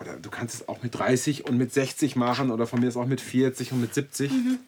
oder 0.03 0.17
du 0.17 0.29
kannst 0.29 0.55
es 0.55 0.67
auch 0.67 0.83
mit 0.83 0.95
30 0.95 1.45
und 1.45 1.57
mit 1.57 1.73
60 1.73 2.15
machen 2.15 2.51
oder 2.51 2.67
von 2.67 2.79
mir 2.79 2.87
ist 2.87 2.97
auch 2.97 3.05
mit 3.05 3.21
40 3.21 3.71
und 3.71 3.81
mit 3.81 3.93
70. 3.93 4.31
Mhm. 4.31 4.59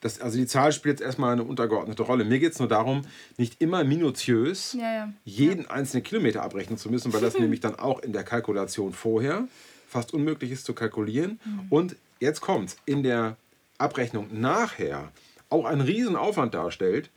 Das, 0.00 0.20
also 0.20 0.36
die 0.36 0.46
Zahl 0.46 0.70
spielt 0.72 1.00
jetzt 1.00 1.06
erstmal 1.06 1.32
eine 1.32 1.44
untergeordnete 1.44 2.02
Rolle. 2.02 2.24
Mir 2.24 2.38
geht 2.38 2.52
es 2.52 2.58
nur 2.58 2.68
darum, 2.68 3.02
nicht 3.38 3.62
immer 3.62 3.84
minutiös 3.84 4.74
Ja, 4.74 4.92
ja. 4.92 5.12
jeden 5.24 5.70
einzelnen 5.70 6.04
Kilometer 6.04 6.42
abrechnen 6.42 6.76
zu 6.76 6.90
müssen, 6.90 7.12
weil 7.14 7.22
das 7.22 7.38
nämlich 7.38 7.60
dann 7.60 7.74
auch 7.76 8.00
in 8.00 8.12
der 8.12 8.22
Kalkulation 8.22 8.92
vorher 8.92 9.48
fast 9.88 10.12
unmöglich 10.12 10.50
ist 10.50 10.66
zu 10.66 10.74
kalkulieren. 10.74 11.40
Und 11.70 11.96
jetzt 12.20 12.40
kommt 12.40 12.76
in 12.84 13.02
der 13.02 13.36
Abrechnung 13.78 14.28
nachher 14.32 15.10
auch 15.48 15.64
einen 15.64 15.80
riesen 15.80 16.16
Aufwand 16.16 16.52
darstellt, 16.52 17.10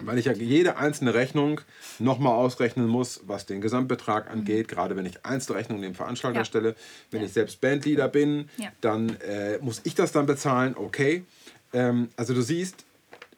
weil 0.00 0.18
ich 0.18 0.26
ja 0.26 0.32
jede 0.32 0.76
einzelne 0.76 1.14
Rechnung 1.14 1.60
nochmal 1.98 2.34
ausrechnen 2.34 2.86
muss, 2.86 3.20
was 3.26 3.46
den 3.46 3.60
Gesamtbetrag 3.60 4.30
angeht. 4.30 4.68
Gerade 4.68 4.96
wenn 4.96 5.06
ich 5.06 5.24
Einzelrechnungen 5.24 5.82
dem 5.82 5.94
Veranstalter 5.94 6.40
Ja. 6.40 6.44
stelle. 6.44 6.74
Wenn 7.10 7.20
Ja. 7.20 7.26
ich 7.26 7.32
selbst 7.32 7.60
Bandleader 7.60 8.08
bin, 8.08 8.48
Ja. 8.58 8.70
dann 8.80 9.16
äh, 9.20 9.58
muss 9.60 9.80
ich 9.84 9.94
das 9.94 10.12
dann 10.12 10.26
bezahlen. 10.26 10.74
Okay. 10.76 11.24
Ähm, 11.72 12.08
also 12.16 12.32
du 12.34 12.42
siehst, 12.42 12.84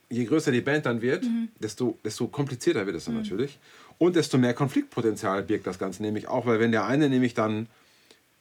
je 0.08 0.24
größer 0.24 0.52
die 0.52 0.60
Band 0.60 0.86
dann 0.86 1.02
wird, 1.02 1.24
desto, 1.60 1.98
desto 2.04 2.26
komplizierter 2.28 2.84
wird 2.86 2.96
es 2.96 3.04
dann 3.06 3.14
natürlich. 3.16 3.58
Und 3.98 4.16
desto 4.16 4.38
mehr 4.38 4.54
Konfliktpotenzial 4.54 5.42
birgt 5.42 5.66
das 5.66 5.78
Ganze 5.78 6.02
nämlich 6.02 6.26
auch, 6.28 6.46
weil 6.46 6.58
wenn 6.60 6.72
der 6.72 6.84
eine 6.86 7.08
nämlich 7.08 7.34
dann 7.34 7.68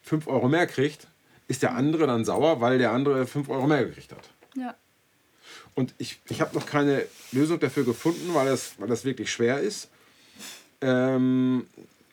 5 0.01 0.27
Euro 0.27 0.47
mehr 0.47 0.67
kriegt, 0.67 1.07
ist 1.47 1.63
der 1.63 1.75
andere 1.75 2.07
dann 2.07 2.23
sauer, 2.25 2.61
weil 2.61 2.77
der 2.77 2.91
andere 2.91 3.25
5 3.27 3.49
Euro 3.49 3.67
mehr 3.67 3.85
gekriegt 3.85 4.11
hat. 4.11 4.29
ja. 4.55 4.75
Und 5.75 5.93
ich, 5.97 6.19
ich 6.29 6.41
habe 6.41 6.55
noch 6.55 6.65
keine 6.65 7.05
Lösung 7.31 7.59
dafür 7.59 7.83
gefunden, 7.83 8.33
weil 8.33 8.47
das, 8.47 8.73
weil 8.79 8.87
das 8.87 9.05
wirklich 9.05 9.31
schwer 9.31 9.59
ist. 9.59 9.89
Ähm, 10.81 11.67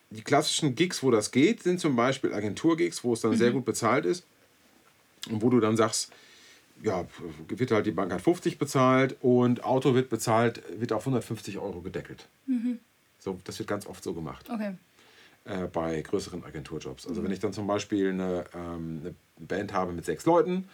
die 0.09 0.21
klassischen 0.21 0.75
Gigs, 0.75 1.03
wo 1.03 1.11
das 1.11 1.31
geht, 1.31 1.63
sind 1.63 1.79
zum 1.79 1.95
Beispiel 1.95 2.33
Agenturgigs, 2.33 3.03
wo 3.03 3.13
es 3.13 3.21
dann 3.21 3.35
sehr 3.35 3.51
gut 3.51 3.65
bezahlt 3.65 4.05
ist. 4.05 4.25
Und 5.29 5.41
wo 5.41 5.49
du 5.49 5.59
dann 5.59 5.75
sagst, 5.75 6.11
ja, 6.83 7.05
wird 7.49 7.71
halt 7.71 7.85
die 7.85 7.91
Bank 7.91 8.13
hat 8.13 8.21
50 8.21 8.57
bezahlt 8.57 9.15
und 9.21 9.63
Auto 9.63 9.95
wird 9.95 10.09
bezahlt, 10.09 10.61
wird 10.79 10.93
auf 10.93 11.01
150 11.01 11.57
Euro 11.57 11.81
gedeckelt. 11.81 12.27
So, 13.19 13.39
das 13.43 13.59
wird 13.59 13.67
ganz 13.67 13.85
oft 13.87 14.03
so 14.03 14.13
gemacht 14.13 14.49
Okay. 14.49 14.73
Äh, 15.47 15.67
bei 15.71 16.01
größeren 16.01 16.43
Agenturjobs. 16.43 17.07
Also 17.07 17.23
wenn 17.23 17.31
ich 17.31 17.39
dann 17.39 17.53
zum 17.53 17.67
Beispiel 17.67 18.09
eine, 18.09 18.45
ähm, 18.55 19.01
eine 19.03 19.15
Band 19.47 19.73
habe 19.73 19.93
mit 19.93 20.05
sechs 20.05 20.25
Leuten, 20.25 20.67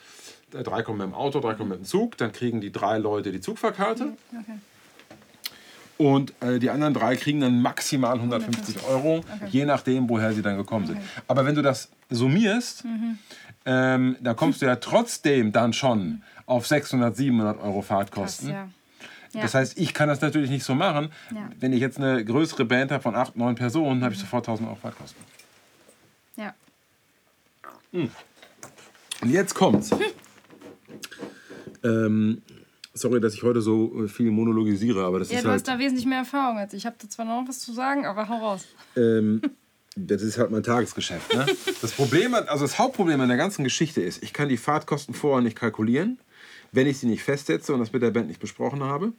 äh, 0.54 0.64
drei 0.64 0.82
kommen 0.84 1.00
mit 1.00 1.08
dem 1.08 1.14
Auto, 1.14 1.40
drei 1.40 1.54
kommen 1.54 1.70
mit 1.70 1.80
dem 1.80 1.86
Zug, 1.86 2.18
dann 2.18 2.32
kriegen 2.32 2.62
die 2.62 2.72
drei 2.72 2.98
Leute 2.98 3.32
die 3.32 3.42
Zugfahrkarte 3.42 4.14
Okay. 4.32 4.60
und 5.98 6.34
äh, 6.42 6.60
die 6.60 6.70
anderen 6.70 6.94
drei 6.94 7.16
kriegen 7.16 7.42
dann 7.42 7.62
maximal 7.62 8.16
150 8.16 8.84
Euro, 8.88 9.22
je 9.50 9.66
nachdem, 9.66 10.10
woher 10.10 10.34
sie 10.34 10.42
dann 10.42 10.58
gekommen 10.58 10.88
sind. 10.88 11.00
Aber 11.28 11.46
wenn 11.46 11.56
du 11.56 11.62
das 11.62 11.90
summierst, 12.10 12.84
ähm, 13.66 14.18
dann 14.22 14.36
kommst 14.36 14.62
du 14.62 14.66
ja 14.66 14.76
trotzdem 14.78 15.52
dann 15.52 15.72
schon 15.74 16.24
auf 16.46 16.68
600, 16.68 17.16
700 17.16 17.60
Euro 17.62 17.80
Krass, 17.80 17.88
Fahrtkosten. 17.88 18.50
ja. 18.50 18.68
Ja. 19.34 19.42
Das 19.42 19.54
heißt, 19.54 19.78
ich 19.78 19.94
kann 19.94 20.08
das 20.10 20.22
natürlich 20.22 20.50
nicht 20.50 20.64
so 20.64 20.76
machen. 20.76 21.10
Ja. 21.34 21.50
Wenn 21.60 21.74
ich 21.74 21.80
jetzt 21.80 21.98
eine 21.98 22.24
größere 22.24 22.66
Band 22.66 22.92
habe 22.92 23.02
von 23.04 23.16
8, 23.16 23.36
9 23.36 23.56
Personen, 23.56 24.04
habe 24.04 24.14
ich 24.14 24.20
sofort 24.20 24.48
1000 24.48 24.68
Euro 24.70 24.78
Fahrtkosten. 24.78 25.22
ja. 26.38 26.54
Und 27.92 29.30
jetzt 29.30 29.54
kommt's. 29.54 29.92
ähm, 31.84 32.42
sorry, 32.94 33.20
dass 33.20 33.34
ich 33.34 33.44
heute 33.44 33.62
so 33.62 34.04
äh, 34.04 34.08
viel 34.08 34.32
monologisiere, 34.32 35.04
aber 35.06 35.20
das 35.20 35.30
Ja, 35.32 35.38
ist 35.38 35.46
du 35.46 35.50
hast 35.50 35.68
halt, 35.68 35.80
da 35.80 35.80
wesentlich 35.80 36.06
mehr 36.06 36.20
Erfahrung 36.20 36.58
als 36.58 36.74
ich. 36.74 36.80
Ich 36.80 36.86
habe 36.86 36.96
da 37.02 37.10
zwar 37.10 37.26
noch 37.26 37.44
was 37.48 37.60
zu 37.60 37.74
sagen, 37.74 38.06
aber 38.06 38.28
hau 38.30 38.38
raus. 38.38 38.66
ähm, 38.96 39.42
das 39.96 40.22
ist 40.22 40.38
halt 40.38 40.52
mein 40.52 40.64
Tagesgeschäft. 40.64 41.34
Ne? 41.36 41.46
Das 41.82 41.92
Problem, 41.92 42.34
also 42.34 42.64
das 42.66 42.80
Hauptproblem 42.80 43.22
an 43.22 43.28
der 43.30 43.38
ganzen 43.38 43.64
Geschichte 43.64 44.02
ist, 44.02 44.24
ich 44.24 44.34
kann 44.34 44.50
die 44.50 44.58
Fahrtkosten 44.58 45.14
vorher 45.14 45.42
nicht 45.42 45.56
kalkulieren, 45.56 46.18
wenn 46.74 46.88
ich 46.88 46.98
sie 47.00 47.08
nicht 47.08 47.24
festsetze 47.24 47.74
und 47.74 47.80
das 47.80 47.94
mit 47.94 48.02
der 48.02 48.12
Band 48.12 48.28
nicht 48.28 48.40
besprochen 48.42 48.84
habe. 48.84 49.14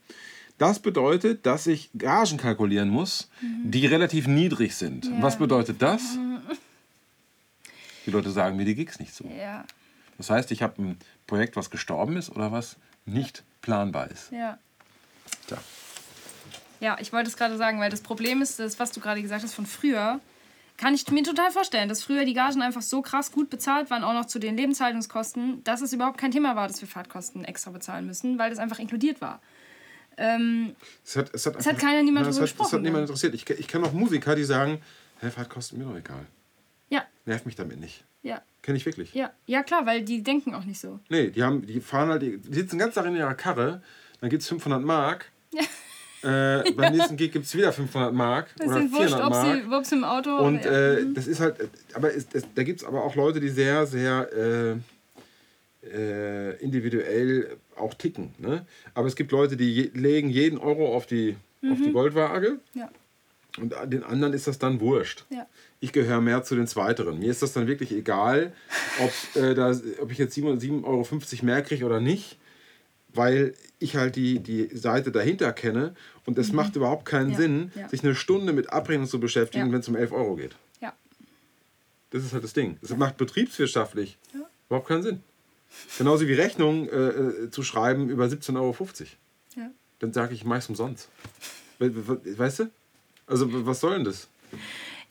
Das 0.58 0.78
bedeutet, 0.78 1.46
dass 1.46 1.66
ich 1.66 1.90
Gagen 1.99 2.37
kalkulieren 2.37 2.88
muss, 2.90 3.28
die 3.64 3.87
relativ 3.87 4.26
niedrig 4.28 4.76
sind. 4.76 5.06
Und 5.06 5.23
Was 5.23 5.38
bedeutet 5.38 5.80
das? 5.82 6.02
Die 8.06 8.11
Leute 8.11 8.30
sagen 8.30 8.56
mir 8.56 8.66
die 8.66 8.75
Gigs 8.75 9.00
nicht 9.00 9.14
zu. 9.14 9.25
Ja, 9.26 9.64
Das 10.18 10.28
heißt, 10.28 10.50
ich 10.52 10.62
habe 10.62 10.80
ein 10.82 10.99
Projekt, 11.26 11.56
was 11.56 11.70
gestorben 11.70 12.18
ist 12.18 12.28
oder 12.30 12.52
was 12.52 12.76
nicht 13.06 13.42
planbar 13.62 14.11
ist. 14.11 14.30
ja. 14.30 14.58
Tja. 15.46 15.56
Ja, 16.80 16.99
ich 17.00 17.14
wollte 17.14 17.30
es 17.30 17.37
gerade 17.38 17.56
sagen, 17.56 17.80
weil 17.80 17.88
das 17.88 18.02
Problem 18.02 18.42
ist, 18.42 18.58
das, 18.58 18.78
was 18.78 18.92
du 18.92 19.00
gerade 19.00 19.23
gesagt 19.23 19.42
hast 19.42 19.54
von 19.54 19.64
früher, 19.64 20.20
kann 20.76 20.94
ich 20.94 21.08
mir 21.10 21.22
total 21.22 21.50
vorstellen, 21.50 21.88
dass 21.88 22.02
früher 22.02 22.24
die 22.24 22.34
Gagen 22.34 22.60
einfach 22.62 22.82
so 22.82 23.00
krass 23.02 23.30
gut 23.32 23.48
bezahlt 23.50 23.90
waren, 23.90 24.02
auch 24.04 24.12
noch 24.14 24.26
zu 24.26 24.38
den 24.38 24.56
Lebenshaltungskosten, 24.56 25.62
dass 25.64 25.80
es 25.82 25.92
überhaupt 25.92 26.18
kein 26.18 26.30
Thema 26.32 26.56
war, 26.56 26.66
dass 26.68 26.80
wir 26.80 26.88
Fahrtkosten 26.88 27.44
extra 27.44 27.70
bezahlen 27.70 28.06
müssen, 28.06 28.38
weil 28.38 28.50
das 28.50 28.58
einfach 28.58 28.78
inkludiert 28.78 29.20
war. 29.20 29.40
Ähm, 30.16 30.74
Es 31.04 31.16
hat, 31.16 31.32
es 31.34 31.46
hat, 31.46 31.64
hat 31.66 31.78
keiner 31.78 32.02
niemand 32.02 32.26
Ja, 32.26 32.30
es 32.30 32.36
drüber 32.36 32.46
hat, 32.46 32.54
es 32.54 32.58
hat 32.58 32.58
gesprochen, 32.58 32.82
niemand 32.82 33.02
ne? 33.02 33.06
interessiert. 33.06 33.34
Ich, 33.34 33.48
ich 33.48 33.68
kenne 33.68 33.86
auch 33.86 33.92
Musiker, 33.92 34.34
die 34.36 34.44
sagen, 34.44 34.80
hey, 35.20 35.30
Fahrtkosten 35.30 35.78
mir 35.78 35.84
doch 35.84 35.96
egal. 35.96 36.26
ja, 36.88 37.04
Nervt 37.24 37.46
mich 37.46 37.56
damit 37.56 37.80
nicht. 37.80 38.04
ja, 38.22 38.42
Kenne 38.62 38.78
ich 38.78 38.86
wirklich. 38.86 39.12
ja, 39.14 39.30
ja, 39.46 39.62
klar, 39.62 39.86
weil 39.86 40.02
die 40.02 40.22
denken 40.22 40.54
auch 40.54 40.64
nicht 40.64 40.80
so. 40.80 40.98
Nee, 41.08 41.30
die, 41.30 41.42
haben, 41.42 41.66
die 41.66 41.80
fahren 41.80 42.08
halt, 42.10 42.22
die, 42.22 42.40
sitzen 42.50 42.78
ganzen 42.78 42.94
Tag 42.96 43.06
in 43.06 43.16
ihrer 43.16 43.34
Karre, 43.34 43.82
dann 44.20 44.30
gibt 44.30 44.42
es 44.42 44.48
500 44.48 44.82
Mark. 44.82 45.30
Äh, 46.24 46.72
beim 46.72 46.92
nächsten 46.92 47.16
Gig 47.16 47.32
gibt 47.32 47.44
es 47.44 47.54
wieder 47.54 47.72
500 47.72 48.12
Mark 48.14 48.48
Das 48.56 48.68
oder 48.68 48.76
sind 48.76 48.92
wurscht, 48.92 49.14
400 49.14 49.26
ob 49.26 49.32
Mark. 49.32 49.62
sie, 49.62 49.72
ob 49.74 49.84
sie 49.84 49.94
im 49.94 50.04
Auto 50.04 50.36
Und 50.38 50.64
äh, 50.64 51.04
das 51.12 51.26
ist 51.26 51.40
halt, 51.40 51.56
aber 51.92 52.14
es, 52.14 52.26
es, 52.32 52.44
da 52.54 52.62
gibt 52.62 52.80
es 52.80 52.86
aber 52.86 53.04
auch 53.04 53.14
Leute, 53.14 53.40
die 53.40 53.48
sehr, 53.50 53.86
sehr 53.86 54.28
äh, 54.32 54.76
äh, 55.86 56.56
individuell 56.62 57.56
auch 57.76 57.94
ticken. 57.94 58.34
Ne? 58.38 58.64
Aber 58.94 59.06
es 59.06 59.16
gibt 59.16 59.32
Leute, 59.32 59.56
die 59.56 59.72
je, 59.72 59.90
legen 59.94 60.30
jeden 60.30 60.58
Euro 60.58 60.94
auf 60.94 61.06
die, 61.06 61.36
auf 61.70 61.78
die 61.82 61.92
Goldwaage 61.92 62.58
ja, 62.74 62.90
und 63.58 63.74
den 63.86 64.02
anderen 64.02 64.32
ist 64.32 64.46
das 64.46 64.58
dann 64.58 64.80
wurscht. 64.80 65.24
ja, 65.30 65.46
Ich 65.80 65.92
gehöre 65.92 66.20
mehr 66.20 66.42
zu 66.42 66.56
den 66.56 66.66
Zweiteren. 66.66 67.18
Mir 67.18 67.30
ist 67.30 67.42
das 67.42 67.52
dann 67.52 67.66
wirklich 67.66 67.92
egal, 67.92 68.52
ob, 69.00 69.42
äh, 69.42 69.54
da, 69.54 69.74
ob 70.00 70.10
ich 70.10 70.18
jetzt 70.18 70.36
7,50 70.36 70.84
Euro 70.84 71.06
mehr 71.42 71.62
kriege 71.62 71.84
oder 71.84 72.00
nicht, 72.00 72.38
weil 73.14 73.54
ich 73.78 73.97
halt 73.97 74.16
die, 74.16 74.38
die 74.40 74.68
Seite 74.76 75.11
dahinter 75.12 75.52
kenne 75.52 75.94
und 76.26 76.38
es 76.38 76.52
macht 76.52 76.76
überhaupt 76.76 77.04
keinen 77.04 77.26
Mhm. 77.28 77.33
Ja, 77.33 77.38
Sinn, 77.38 77.73
ja. 77.75 77.88
sich 77.88 78.02
eine 78.04 78.14
Stunde 78.14 78.52
mit 78.52 78.71
Abrechnung 78.73 79.06
zu 79.09 79.21
beschäftigen, 79.21 79.66
Ja. 79.66 79.73
wenn 79.73 79.80
es 79.80 79.88
um 79.88 79.97
11 79.97 80.12
Euro 80.12 80.37
geht. 80.37 80.54
ja, 80.80 80.92
Das 82.11 82.25
ist 82.25 82.33
halt 82.33 82.44
das 82.44 82.52
Ding. 82.52 82.76
Das 82.80 82.97
macht 82.97 83.16
betriebswirtschaftlich 83.16 84.16
Ja. 84.33 84.40
überhaupt 84.68 84.88
keinen 84.88 85.02
Sinn. 85.02 85.21
Genauso 85.99 86.26
wie 86.28 86.35
Rechnungen 86.35 86.88
äh, 86.88 86.92
äh, 87.09 87.50
zu 87.50 87.62
schreiben 87.64 88.09
über 88.09 88.26
17,50 88.26 88.61
Euro. 88.61 88.87
ja. 89.56 89.71
Dann 90.00 90.12
sage 90.12 90.35
ich 90.35 90.44
meist 90.44 90.68
umsonst. 90.68 91.09
We- 91.78 91.94
we- 92.09 92.38
Weißt 92.38 92.61
du? 92.61 92.71
Also 93.26 93.47
was 93.66 93.80
soll 93.80 93.94
denn 93.94 94.04
das? 94.04 94.28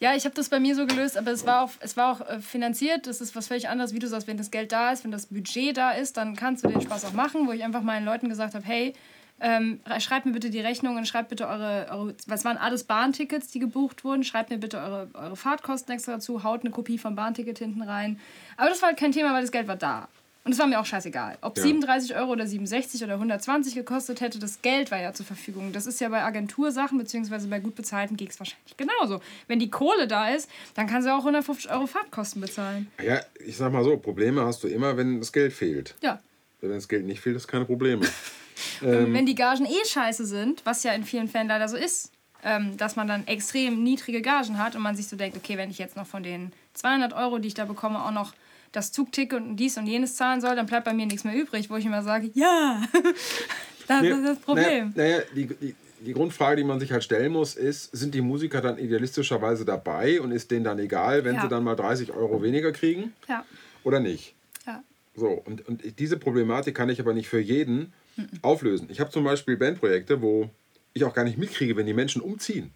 Ja, 0.04 0.14
ich 0.16 0.26
habe 0.26 0.36
das 0.36 0.50
bei 0.50 0.60
mir 0.60 0.76
so 0.76 0.86
gelöst, 0.86 1.18
aber 1.18 1.32
es 1.32 1.46
war 1.46 1.64
auch, 1.64 1.70
es 1.80 1.96
war 1.96 2.12
auch 2.12 2.28
äh, 2.28 2.42
finanziert. 2.42 3.08
Das 3.08 3.22
ist 3.22 3.38
was 3.38 3.48
völlig 3.48 3.70
anderes, 3.70 3.94
wie 3.94 4.00
du 4.00 4.10
sagst, 4.10 4.28
wenn 4.28 4.36
das 4.36 4.52
Geld 4.52 4.74
da 4.74 4.92
ist, 4.92 5.06
wenn 5.06 5.12
das 5.12 5.28
Budget 5.28 5.78
da 5.78 5.92
ist, 5.92 6.18
dann 6.18 6.36
kannst 6.36 6.66
du 6.66 6.68
den 6.68 6.82
Spaß 6.82 7.06
auch 7.06 7.14
machen, 7.14 7.48
wo 7.48 7.54
ich 7.54 7.64
einfach 7.64 7.84
meinen 7.84 8.04
Leuten 8.06 8.28
gesagt 8.28 8.54
habe, 8.54 8.66
hey, 8.66 8.94
ähm, 9.40 9.80
schreibt 10.00 10.26
mir 10.26 10.34
bitte 10.34 10.50
die 10.50 10.60
Rechnung 10.60 10.98
und 10.98 11.08
schreibt 11.08 11.30
bitte 11.30 11.48
eure, 11.48 11.88
eure, 11.90 12.16
was 12.28 12.44
waren 12.44 12.58
alles 12.58 12.84
Bahntickets, 12.84 13.48
die 13.52 13.60
gebucht 13.60 14.04
wurden, 14.04 14.26
schreibt 14.26 14.50
mir 14.50 14.58
bitte 14.58 14.80
eure, 14.80 15.08
eure 15.14 15.38
Fahrtkosten 15.38 15.94
extra 15.94 16.12
dazu, 16.12 16.44
haut 16.44 16.64
eine 16.64 16.72
Kopie 16.72 16.98
vom 16.98 17.16
Bahnticket 17.16 17.60
hinten 17.60 17.82
rein. 17.82 18.20
Aber 18.58 18.68
das 18.68 18.82
war 18.82 18.90
halt 18.90 19.00
kein 19.00 19.14
Thema, 19.14 19.34
weil 19.34 19.44
das 19.44 19.54
Geld 19.54 19.70
war 19.70 19.78
da. 19.78 20.10
Und 20.46 20.52
es 20.52 20.60
war 20.60 20.68
mir 20.68 20.80
auch 20.80 20.86
scheißegal. 20.86 21.38
Ob 21.42 21.58
Ja. 21.58 21.64
37 21.64 22.16
Euro 22.16 22.32
oder 22.34 22.46
67 22.46 23.02
oder 23.04 23.14
120 23.14 23.76
gekostet 23.76 24.20
hätte, 24.20 24.40
das 24.40 24.62
Geld 24.62 24.92
war 24.92 25.02
ja 25.02 25.14
zur 25.14 25.26
Verfügung. 25.26 25.72
Das 25.72 25.86
ist 25.86 26.02
ja 26.02 26.10
bei 26.10 26.22
Agentursachen 26.22 26.98
beziehungsweise 26.98 27.48
bei 27.48 27.60
gut 27.60 27.76
bezahlten 27.76 28.18
Gigs 28.18 28.40
wahrscheinlich 28.40 28.76
genauso. 28.76 29.22
Wenn 29.48 29.60
die 29.60 29.70
Kohle 29.70 30.06
da 30.08 30.30
ist, 30.30 30.50
dann 30.76 30.88
kann 30.88 31.02
sie 31.02 31.14
auch 31.14 31.20
150 31.20 31.72
Euro 31.72 31.88
Fahrtkosten 31.88 32.42
bezahlen. 32.42 32.92
Ja, 33.02 33.22
ich 33.46 33.56
sag 33.56 33.72
mal 33.72 33.86
so, 33.86 33.96
Probleme 33.98 34.44
hast 34.46 34.64
du 34.64 34.68
immer, 34.68 34.98
wenn 34.98 35.20
das 35.20 35.32
Geld 35.32 35.54
fehlt. 35.54 35.96
Ja. 36.02 36.20
Wenn 36.60 36.72
das 36.72 36.90
Geld 36.90 37.06
nicht 37.06 37.22
fehlt, 37.22 37.38
ist 37.38 37.48
keine 37.48 37.66
Probleme. 37.66 38.06
Und 38.82 39.14
wenn 39.14 39.26
die 39.26 39.36
Gagen 39.36 39.66
eh 39.66 39.86
scheiße 39.88 40.26
sind, 40.26 40.66
was 40.66 40.84
ja 40.84 40.92
in 40.94 41.06
vielen 41.06 41.28
Fällen 41.28 41.48
leider 41.48 41.68
so 41.68 41.78
ist, 41.78 42.12
ähm, 42.44 42.76
dass 42.78 42.96
man 42.96 43.08
dann 43.08 43.26
extrem 43.28 43.82
niedrige 43.84 44.22
Gagen 44.22 44.58
hat 44.58 44.76
und 44.76 44.82
man 44.82 44.96
sich 44.96 45.08
so 45.08 45.16
denkt, 45.16 45.38
okay, 45.38 45.58
wenn 45.58 45.70
ich 45.70 45.78
jetzt 45.78 45.96
noch 45.96 46.06
von 46.06 46.24
den 46.24 46.52
200 46.74 47.14
Euro, 47.14 47.40
die 47.40 47.48
ich 47.48 47.54
da 47.54 47.66
bekomme, 47.66 48.04
auch 48.04 48.12
noch 48.12 48.34
das 48.74 48.92
Zugticket 48.92 49.40
und 49.40 49.56
dies 49.56 49.78
und 49.78 49.88
jenes 49.88 50.16
zahlen 50.16 50.42
soll, 50.42 50.56
dann 50.56 50.66
bleibt 50.66 50.84
bei 50.86 50.94
mir 50.94 51.06
nichts 51.06 51.24
mehr 51.24 51.36
übrig, 51.36 51.70
wo 51.70 51.78
ich 51.78 51.86
immer 51.86 52.04
sage, 52.04 52.30
ja, 52.34 52.82
das 53.88 54.04
ist 54.04 54.24
das 54.26 54.40
Problem. 54.40 54.92
Naja, 54.96 55.18
naja 55.18 55.24
die, 55.36 55.46
die, 55.48 55.76
die 56.02 56.14
Grundfrage, 56.14 56.58
die 56.58 56.64
man 56.64 56.80
sich 56.80 56.92
halt 56.92 57.04
stellen 57.04 57.32
muss, 57.32 57.56
ist, 57.56 57.96
sind 57.96 58.14
die 58.14 58.22
Musiker 58.22 58.60
dann 58.62 58.78
idealistischerweise 58.78 59.64
dabei 59.66 60.20
und 60.22 60.32
ist 60.32 60.52
denen 60.52 60.66
dann 60.66 60.80
egal, 60.80 61.24
wenn 61.24 61.36
Ja. 61.36 61.42
sie 61.44 61.48
dann 61.48 61.64
mal 61.64 61.76
30 61.76 62.12
Euro 62.12 62.42
weniger 62.44 62.72
kriegen 62.72 63.14
Ja, 63.30 63.46
oder 63.84 64.00
nicht? 64.00 64.36
ja. 64.68 64.84
So, 65.16 65.28
und, 65.30 65.68
und 65.68 66.00
diese 66.00 66.18
Problematik 66.18 66.76
kann 66.76 66.90
ich 66.90 67.00
aber 67.00 67.14
nicht 67.14 67.30
für 67.30 67.40
jeden 67.40 67.94
auflösen. 68.42 68.88
Ich 68.92 69.00
habe 69.00 69.10
zum 69.12 69.24
Beispiel 69.24 69.58
Bandprojekte, 69.58 70.22
wo 70.22 70.50
ich 70.94 71.04
auch 71.04 71.14
gar 71.14 71.24
nicht 71.24 71.38
mitkriege, 71.38 71.76
wenn 71.76 71.86
die 71.86 71.94
Menschen 71.94 72.22
umziehen. 72.22 72.72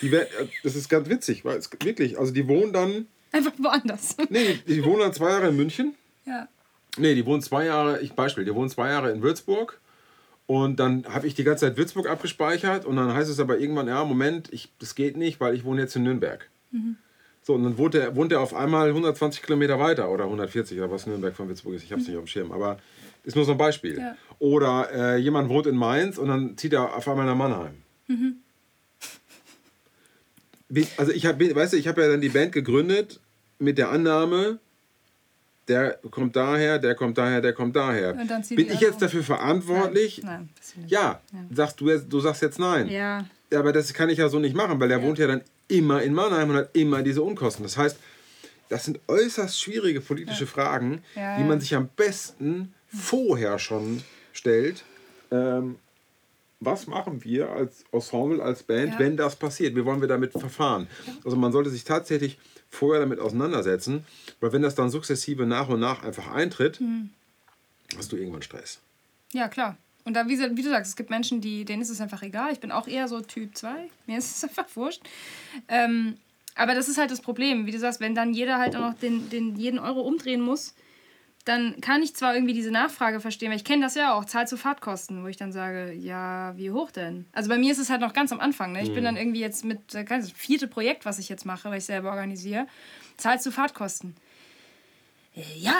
Die 0.00 0.10
wer- 0.12 0.22
äh, 0.40 0.46
das 0.62 0.74
ist 0.76 0.88
ganz 0.88 1.08
witzig, 1.08 1.44
weil 1.44 1.58
es 1.58 1.68
wirklich, 1.82 2.18
also 2.18 2.32
die 2.32 2.46
wohnen 2.48 2.72
dann, 2.72 3.06
Einfach 3.32 3.52
woanders. 3.58 4.16
nee, 4.28 4.60
die, 4.66 4.74
die 4.74 4.84
wohnen 4.84 5.00
dann 5.00 5.12
zwei 5.12 5.30
Jahre 5.30 5.48
in 5.48 5.56
München. 5.56 5.94
ja. 6.24 6.48
Nee, 6.98 7.14
die 7.14 7.24
wohnen 7.24 7.40
zwei 7.40 7.64
Jahre, 7.64 8.00
ich 8.02 8.12
Beispiel, 8.12 8.44
die 8.44 8.54
wohnen 8.54 8.68
zwei 8.68 8.90
Jahre 8.90 9.10
in 9.12 9.22
Würzburg. 9.22 9.80
Und 10.46 10.78
dann 10.78 11.06
habe 11.08 11.26
ich 11.26 11.34
die 11.34 11.42
ganze 11.44 11.64
Zeit 11.66 11.78
Würzburg 11.78 12.06
abgespeichert 12.06 12.84
und 12.84 12.96
dann 12.96 13.14
heißt 13.14 13.30
es 13.30 13.40
aber 13.40 13.58
irgendwann, 13.58 13.88
ja, 13.88 14.04
Moment, 14.04 14.52
ich, 14.52 14.70
das 14.78 14.94
geht 14.94 15.16
nicht, 15.16 15.40
weil 15.40 15.54
ich 15.54 15.64
wohne 15.64 15.80
jetzt 15.80 15.96
in 15.96 16.02
Nürnberg. 16.02 16.50
So, 17.42 17.54
und 17.54 17.64
dann 17.64 17.78
wohnt 17.78 17.94
er, 17.94 18.14
wohnt 18.14 18.30
er 18.30 18.40
auf 18.42 18.52
einmal 18.54 18.88
120 18.88 19.42
Kilometer 19.42 19.78
weiter 19.80 20.10
oder 20.10 20.24
140 20.24 20.76
oder 20.78 20.90
was 20.90 21.06
Nürnberg 21.06 21.34
von 21.34 21.48
Würzburg 21.48 21.74
ist. 21.74 21.82
Ich 21.84 21.92
habe 21.92 22.02
es 22.02 22.08
nicht 22.08 22.16
auf 22.18 22.24
dem 22.24 22.28
Schirm, 22.28 22.52
aber 22.52 22.76
ist 23.24 23.36
nur 23.36 23.46
so 23.46 23.52
ein 23.52 23.58
Beispiel. 23.58 23.98
Ja. 23.98 24.14
Oder 24.38 24.90
äh, 24.92 25.16
jemand 25.16 25.48
wohnt 25.48 25.66
in 25.66 25.76
Mainz 25.76 26.18
und 26.18 26.28
dann 26.28 26.58
zieht 26.58 26.74
er 26.74 26.94
auf 26.94 27.08
einmal 27.08 27.24
nach 27.24 27.36
Mannheim. 27.36 27.74
Wie- 28.06 28.34
Also 30.96 31.12
ich 31.12 31.26
habe, 31.26 31.54
weißt 31.54 31.72
du, 31.72 31.76
ich 31.76 31.88
habe 31.88 32.02
ja 32.02 32.08
dann 32.08 32.20
die 32.20 32.28
Band 32.30 32.52
gegründet 32.52 33.20
mit 33.58 33.78
der 33.78 33.90
Annahme, 33.90 34.58
der 35.68 35.98
kommt 36.10 36.34
daher, 36.34 36.78
der 36.78 36.94
kommt 36.94 37.18
daher, 37.18 37.40
der 37.40 37.52
kommt 37.52 37.76
daher. 37.76 38.14
Bin 38.14 38.26
die 38.50 38.62
ich 38.62 38.80
jetzt 38.80 38.94
um. 38.94 39.00
dafür 39.00 39.22
verantwortlich? 39.22 40.22
Nein, 40.24 40.48
will 40.76 40.84
ich 40.84 40.90
Ja, 40.90 41.20
sagst 41.50 41.80
du 41.80 41.96
du 41.98 42.20
sagst 42.20 42.42
jetzt 42.42 42.58
nein. 42.58 42.88
Ja, 42.88 43.24
Ja, 43.52 43.58
aber 43.60 43.72
das 43.72 43.92
kann 43.94 44.08
ich 44.10 44.18
ja 44.18 44.28
so 44.28 44.38
nicht 44.38 44.56
machen, 44.56 44.80
weil 44.80 44.88
der 44.88 45.02
wohnt 45.02 45.18
ja 45.18 45.26
dann 45.26 45.42
immer 45.68 46.02
in 46.02 46.14
Mannheim 46.14 46.50
und 46.50 46.56
hat 46.56 46.70
immer 46.72 47.02
diese 47.02 47.22
Unkosten. 47.22 47.62
Das 47.62 47.76
heißt, 47.76 47.96
das 48.68 48.84
sind 48.86 48.98
äußerst 49.06 49.60
schwierige 49.60 50.00
politische 50.00 50.46
Fragen, 50.46 51.02
Ja, 51.14 51.36
die 51.36 51.42
ja. 51.42 51.46
man 51.46 51.60
sich 51.60 51.74
am 51.74 51.88
besten 51.88 52.74
vorher 52.88 53.58
schon 53.58 54.02
stellt. 54.32 54.84
Ähm, 55.30 55.76
was 56.64 56.86
machen 56.86 57.24
wir 57.24 57.50
als 57.50 57.84
Ensemble, 57.92 58.42
als 58.42 58.62
Band, 58.62 58.92
Ja. 58.94 58.98
wenn 58.98 59.16
das 59.16 59.36
passiert? 59.36 59.74
Wie 59.74 59.84
wollen 59.84 60.00
wir 60.00 60.08
damit 60.08 60.32
verfahren? 60.32 60.86
Also 61.24 61.36
man 61.36 61.50
sollte 61.52 61.70
sich 61.70 61.84
tatsächlich 61.84 62.38
vorher 62.70 63.00
damit 63.00 63.18
auseinandersetzen, 63.18 64.04
weil 64.40 64.52
wenn 64.52 64.62
das 64.62 64.74
dann 64.74 64.90
sukzessive 64.90 65.44
nach 65.46 65.68
und 65.68 65.80
nach 65.80 66.02
einfach 66.04 66.30
eintritt, 66.32 66.78
Hm. 66.78 67.10
hast 67.96 68.12
du 68.12 68.16
irgendwann 68.16 68.42
Stress. 68.42 68.80
ja, 69.32 69.48
klar. 69.48 69.76
Und 70.04 70.14
da, 70.14 70.26
wie, 70.26 70.36
wie 70.38 70.62
du 70.62 70.68
sagst, 70.70 70.90
es 70.90 70.96
gibt 70.96 71.10
Menschen, 71.10 71.40
die, 71.40 71.64
denen 71.64 71.80
ist 71.80 71.88
es 71.90 72.00
einfach 72.00 72.22
egal. 72.22 72.52
Ich 72.52 72.58
bin 72.58 72.72
auch 72.72 72.88
eher 72.88 73.06
so 73.06 73.20
Typ 73.20 73.56
2. 73.56 73.88
Mir 74.06 74.18
ist 74.18 74.36
es 74.36 74.42
einfach 74.42 74.66
wurscht. 74.74 75.00
Ähm, 75.68 76.16
aber 76.56 76.74
das 76.74 76.88
ist 76.88 76.98
halt 76.98 77.10
das 77.12 77.20
Problem. 77.20 77.66
Wie 77.66 77.70
du 77.70 77.78
sagst, 77.78 78.00
wenn 78.00 78.14
dann 78.14 78.34
jeder 78.34 78.58
halt 78.58 78.74
auch 78.74 78.80
noch 78.80 78.94
den, 78.94 79.30
den 79.30 79.54
jeden 79.56 79.78
Euro 79.78 80.00
umdrehen 80.00 80.40
muss, 80.40 80.74
dann 81.44 81.80
kann 81.80 82.02
ich 82.02 82.14
zwar 82.14 82.34
irgendwie 82.34 82.54
diese 82.54 82.70
Nachfrage 82.70 83.18
verstehen, 83.20 83.50
weil 83.50 83.56
ich 83.56 83.64
kenne 83.64 83.82
das 83.82 83.94
ja 83.96 84.14
auch, 84.14 84.24
Zahl 84.24 84.46
zu 84.46 84.56
Fahrtkosten, 84.56 85.24
wo 85.24 85.26
ich 85.26 85.36
dann 85.36 85.50
sage, 85.52 85.92
ja, 85.92 86.56
wie 86.56 86.70
hoch 86.70 86.90
denn? 86.92 87.26
Also 87.32 87.48
bei 87.48 87.58
mir 87.58 87.72
ist 87.72 87.78
es 87.78 87.90
halt 87.90 88.00
noch 88.00 88.12
ganz 88.12 88.30
am 88.32 88.38
Anfang. 88.40 88.72
Ne? 88.72 88.82
Ich 88.82 88.94
bin 88.94 89.02
dann 89.02 89.16
irgendwie 89.16 89.40
jetzt 89.40 89.64
mit, 89.64 89.94
äh, 89.94 90.04
das 90.04 90.30
vierte 90.30 90.68
Projekt, 90.68 91.04
was 91.04 91.18
ich 91.18 91.28
jetzt 91.28 91.44
mache, 91.44 91.68
weil 91.70 91.78
ich 91.78 91.84
selber 91.84 92.10
organisiere, 92.10 92.66
Zahl 93.16 93.40
zu 93.40 93.50
Fahrtkosten. 93.50 94.14
Äh, 95.34 95.42
Ja, 95.58 95.74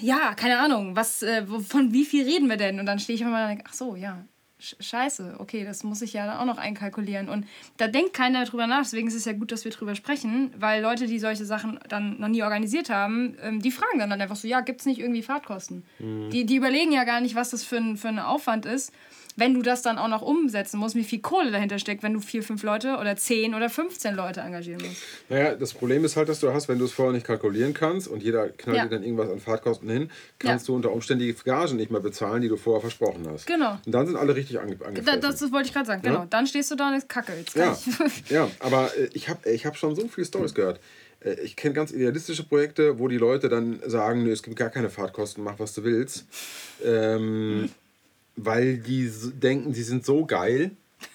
ja, 0.00 0.34
keine 0.34 0.58
Ahnung, 0.58 0.94
was, 0.94 1.22
äh, 1.22 1.46
von 1.46 1.92
wie 1.92 2.04
viel 2.04 2.24
reden 2.24 2.48
wir 2.48 2.56
denn? 2.56 2.78
Und 2.78 2.86
dann 2.86 2.98
stehe 2.98 3.14
ich 3.14 3.22
immer 3.22 3.42
und 3.42 3.48
denke, 3.48 3.64
ach 3.66 3.72
so, 3.74 3.96
ja, 3.96 4.24
scheiße, 4.58 5.36
okay, 5.38 5.64
das 5.64 5.84
muss 5.84 6.02
ich 6.02 6.12
ja 6.12 6.26
dann 6.26 6.38
auch 6.38 6.44
noch 6.44 6.58
einkalkulieren. 6.58 7.28
Und 7.28 7.46
da 7.76 7.86
denkt 7.86 8.12
keiner 8.12 8.44
drüber 8.44 8.66
nach, 8.66 8.82
deswegen 8.82 9.08
ist 9.08 9.14
es 9.14 9.24
ja 9.24 9.32
gut, 9.32 9.52
dass 9.52 9.64
wir 9.64 9.72
drüber 9.72 9.94
sprechen, 9.94 10.52
weil 10.58 10.82
Leute, 10.82 11.06
die 11.06 11.18
solche 11.18 11.44
Sachen 11.44 11.78
dann 11.88 12.18
noch 12.18 12.28
nie 12.28 12.42
organisiert 12.42 12.90
haben, 12.90 13.36
ähm, 13.42 13.62
die 13.62 13.70
fragen 13.70 13.98
dann, 13.98 14.10
dann 14.10 14.20
einfach 14.20 14.36
so, 14.36 14.48
ja, 14.48 14.60
gibt 14.60 14.80
es 14.80 14.86
nicht 14.86 15.00
irgendwie 15.00 15.22
Fahrtkosten? 15.22 15.84
Die, 16.30 16.44
die 16.44 16.56
überlegen 16.56 16.92
ja 16.92 17.04
gar 17.04 17.20
nicht, 17.20 17.34
was 17.34 17.50
das 17.50 17.64
für 17.64 17.76
ein, 17.76 17.96
für 17.96 18.08
ein 18.08 18.18
Aufwand 18.18 18.66
ist, 18.66 18.92
wenn 19.38 19.54
du 19.54 19.62
das 19.62 19.82
dann 19.82 19.98
auch 19.98 20.08
noch 20.08 20.22
umsetzen 20.22 20.78
musst, 20.78 20.94
wie 20.94 21.04
viel 21.04 21.20
Kohle 21.20 21.50
dahinter 21.50 21.78
steckt, 21.78 22.02
wenn 22.02 22.12
du 22.12 22.20
vier, 22.20 22.42
fünf 22.42 22.62
Leute 22.62 22.96
oder 23.00 23.16
zehn 23.16 23.54
oder 23.54 23.70
15 23.70 24.14
Leute 24.14 24.40
engagieren 24.40 24.82
musst. 24.82 25.02
Naja, 25.28 25.54
das 25.54 25.72
Problem 25.74 26.04
ist 26.04 26.16
halt, 26.16 26.28
dass 26.28 26.40
du 26.40 26.52
hast, 26.52 26.68
wenn 26.68 26.78
du 26.78 26.84
es 26.86 26.92
vorher 26.92 27.12
nicht 27.12 27.26
kalkulieren 27.26 27.72
kannst 27.74 28.08
und 28.08 28.22
jeder 28.22 28.48
knallt 28.48 28.76
Ja. 28.78 28.84
dir 28.84 28.90
dann 28.90 29.02
irgendwas 29.04 29.30
an 29.30 29.40
Fahrtkosten 29.40 29.88
hin, 29.88 30.10
kannst 30.38 30.66
Ja. 30.66 30.72
du 30.72 30.76
unter 30.76 30.92
Umständen 30.92 31.24
die 31.24 31.32
Gagen 31.34 31.76
nicht 31.76 31.90
mehr 31.90 32.00
bezahlen, 32.00 32.42
die 32.42 32.48
du 32.48 32.56
vorher 32.56 32.80
versprochen 32.80 33.26
hast. 33.30 33.46
Genau. 33.46 33.78
Und 33.86 33.92
dann 33.92 34.06
sind 34.06 34.16
alle 34.16 34.34
richtig 34.34 34.58
ange 34.60 34.76
Da, 34.76 35.16
das, 35.16 35.36
das 35.38 35.52
wollte 35.52 35.68
ich 35.68 35.72
gerade 35.74 35.86
sagen, 35.86 36.02
genau. 36.02 36.26
Dann 36.28 36.46
stehst 36.46 36.70
du 36.70 36.74
da 36.74 36.88
und 36.88 36.94
ist 36.94 37.08
Kacke. 37.08 37.32
Jetzt 37.34 37.54
ja, 37.54 37.78
ja, 38.28 38.50
aber 38.60 38.90
äh, 38.96 39.08
ich 39.12 39.28
habe 39.28 39.48
ich 39.50 39.64
hab 39.66 39.76
schon 39.76 39.94
so 39.94 40.08
viele 40.08 40.26
Stories 40.26 40.54
gehört. 40.54 40.80
Äh, 41.20 41.34
Ich 41.42 41.56
kenne 41.56 41.74
ganz 41.74 41.92
idealistische 41.92 42.42
Projekte, 42.44 42.98
wo 42.98 43.08
die 43.08 43.18
Leute 43.18 43.48
dann 43.48 43.80
sagen, 43.86 44.24
nee, 44.24 44.30
es 44.30 44.42
gibt 44.42 44.56
gar 44.56 44.70
keine 44.70 44.90
Fahrtkosten, 44.90 45.44
mach 45.44 45.58
was 45.58 45.74
du 45.74 45.84
willst. 45.84 46.26
Ähm, 46.84 47.68
weil 48.44 48.78
die 48.78 49.10
denken, 49.34 49.74
sie 49.74 49.82
sind 49.82 50.04
so 50.04 50.24
geil, 50.24 50.72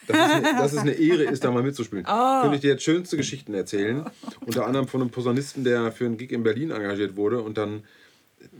dass 0.08 0.18
es, 0.18 0.34
eine, 0.34 0.58
dass 0.58 0.74
es 0.74 0.80
eine 0.80 0.92
Ehre 0.94 1.24
ist, 1.24 1.44
da 1.44 1.52
mal 1.52 1.64
mitzuspielen. 1.64 2.06
Könnte 2.06 2.56
ich 2.56 2.62
dir 2.62 2.72
jetzt 2.72 2.84
schönste 2.84 3.18
Geschichten 3.18 3.54
erzählen. 3.54 4.06
Unter 4.46 4.66
anderem 4.66 4.88
von 4.88 5.02
einem 5.02 5.10
Posaunisten, 5.10 5.64
der 5.64 5.92
für 5.92 6.06
einen 6.06 6.18
Gig 6.18 6.32
in 6.32 6.44
Berlin 6.44 6.72
engagiert 6.72 7.16
wurde 7.16 7.42
und 7.42 7.58
dann 7.58 7.84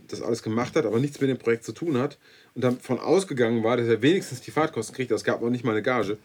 das 0.08 0.22
alles 0.22 0.42
gemacht 0.42 0.76
hat, 0.76 0.86
aber 0.86 0.98
nichts 0.98 1.20
mit 1.20 1.30
dem 1.30 1.38
Projekt 1.38 1.64
zu 1.64 1.72
tun 1.72 1.98
hat 1.98 2.18
und 2.54 2.64
dann 2.64 2.78
von 2.78 2.98
ausgegangen 2.98 3.62
war, 3.62 3.76
dass 3.76 3.86
er 3.86 4.00
wenigstens 4.02 4.40
die 4.40 4.50
Fahrtkosten 4.50 4.94
kriegt. 4.94 5.10
Es 5.10 5.24
gab 5.24 5.42
noch 5.42 5.50
nicht 5.50 5.64
mal 5.64 5.72
eine 5.72 5.82
Gage. 5.82 6.18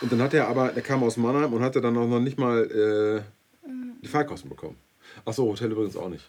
Und 0.00 0.12
dann 0.12 0.20
hat 0.20 0.34
er 0.34 0.48
aber, 0.48 0.68
der 0.68 0.82
kam 0.82 1.02
aus 1.02 1.16
Mannheim 1.16 1.52
und 1.52 1.62
hatte 1.62 1.80
dann 1.80 1.96
auch 1.96 2.08
noch 2.08 2.20
nicht 2.20 2.38
mal 2.38 2.64
äh, 2.64 3.68
die 4.02 4.08
Fahrtkosten 4.08 4.50
bekommen. 4.50 4.76
Achso, 5.24 5.44
Hotel 5.44 5.70
übrigens 5.70 5.96
auch 5.96 6.08
nicht. 6.08 6.28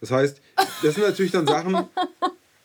Das 0.00 0.10
heißt, 0.10 0.40
das 0.82 0.94
sind 0.94 1.06
natürlich 1.06 1.32
dann 1.32 1.46
Sachen, 1.46 1.86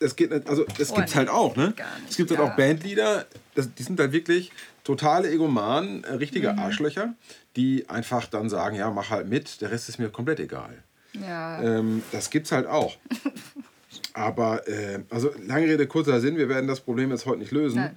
das 0.01 0.15
geht 0.15 0.31
nicht, 0.31 0.47
also 0.49 0.65
das 0.77 0.93
gibt 0.93 1.07
es 1.09 1.15
halt 1.15 1.29
auch, 1.29 1.55
ne? 1.55 1.73
Es 2.09 2.17
gibt 2.17 2.29
halt 2.31 2.39
ja. 2.39 2.45
auch 2.45 2.55
Bandleader, 2.57 3.25
das, 3.55 3.73
die 3.73 3.83
sind 3.83 3.99
halt 3.99 4.11
wirklich 4.11 4.51
totale 4.83 5.31
Egomanen, 5.31 6.03
äh, 6.03 6.13
richtige 6.15 6.51
Mhm. 6.51 6.59
Arschlöcher, 6.59 7.13
die 7.55 7.87
einfach 7.89 8.25
dann 8.25 8.49
sagen, 8.49 8.75
ja, 8.75 8.89
mach 8.91 9.09
halt 9.11 9.29
mit, 9.29 9.61
der 9.61 9.71
Rest 9.71 9.87
ist 9.89 9.99
mir 9.99 10.09
komplett 10.09 10.39
egal. 10.39 10.73
Ja. 11.13 11.61
Ähm, 11.61 12.03
das 12.11 12.29
gibt's 12.29 12.51
halt 12.51 12.67
auch. 12.67 12.97
Aber, 14.13 14.67
äh, 14.67 14.99
also 15.09 15.31
lange 15.45 15.67
Rede, 15.67 15.87
kurzer 15.87 16.19
Sinn, 16.19 16.37
wir 16.37 16.49
werden 16.49 16.67
das 16.67 16.81
Problem 16.81 17.11
jetzt 17.11 17.25
heute 17.25 17.39
nicht 17.39 17.51
lösen. 17.51 17.91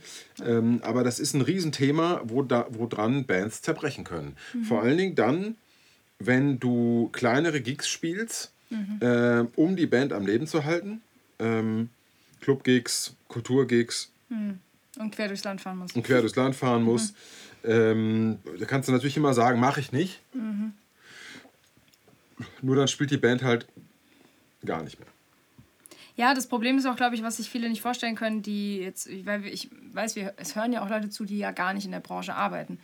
Ähm, 0.44 0.80
aber 0.82 1.02
das 1.04 1.18
ist 1.18 1.34
ein 1.34 1.40
Riesenthema, 1.40 2.20
wo, 2.24 2.42
da, 2.42 2.66
wo 2.70 2.86
dran 2.86 3.24
Bands 3.24 3.62
zerbrechen 3.62 4.04
können. 4.04 4.36
Mhm. 4.52 4.64
Vor 4.64 4.82
allen 4.82 4.96
Dingen 4.96 5.14
dann, 5.14 5.56
wenn 6.18 6.58
du 6.60 7.10
kleinere 7.12 7.60
Gigs 7.60 7.88
spielst, 7.88 8.52
Mhm. 8.70 8.98
äh, 9.00 9.44
um 9.56 9.76
die 9.76 9.86
Band 9.86 10.12
am 10.12 10.26
Leben 10.26 10.46
zu 10.46 10.64
halten. 10.64 11.02
Ähm, 11.38 11.88
Clubgigs, 12.40 13.14
Kulturgigs 13.28 14.10
Und 14.28 15.10
quer 15.14 15.28
durchs 15.28 15.44
Land 15.44 15.60
fahren 15.60 15.78
muss. 15.78 15.92
und 15.92 16.02
quer 16.04 16.20
durchs 16.20 16.36
Land 16.36 16.54
fahren 16.54 16.82
musst. 16.82 17.14
Ähm, 17.64 18.38
da 18.58 18.66
kannst 18.66 18.88
du 18.88 18.92
natürlich 18.92 19.16
immer 19.16 19.32
sagen, 19.34 19.58
mache 19.58 19.80
ich 19.80 19.92
nicht. 19.92 20.20
Nur 22.62 22.76
dann 22.76 22.88
spielt 22.88 23.10
die 23.10 23.16
Band 23.16 23.42
halt 23.42 23.66
gar 24.64 24.82
nicht 24.82 24.98
mehr. 24.98 25.08
Ja, 26.16 26.32
das 26.34 26.46
Problem 26.46 26.78
ist 26.78 26.86
auch, 26.86 26.96
glaube 26.96 27.16
ich, 27.16 27.22
was 27.22 27.38
sich 27.38 27.50
viele 27.50 27.68
nicht 27.68 27.82
vorstellen 27.82 28.14
können, 28.14 28.42
die 28.42 28.78
jetzt, 28.78 29.08
weil 29.24 29.44
ich 29.46 29.68
weiß, 29.92 30.14
wir, 30.14 30.34
es 30.36 30.54
hören 30.54 30.72
ja 30.72 30.84
auch 30.84 30.88
Leute 30.88 31.10
zu, 31.10 31.24
die 31.24 31.38
ja 31.38 31.50
gar 31.50 31.74
nicht 31.74 31.86
in 31.86 31.90
der 31.90 32.00
Branche 32.00 32.34
arbeiten. 32.34 32.78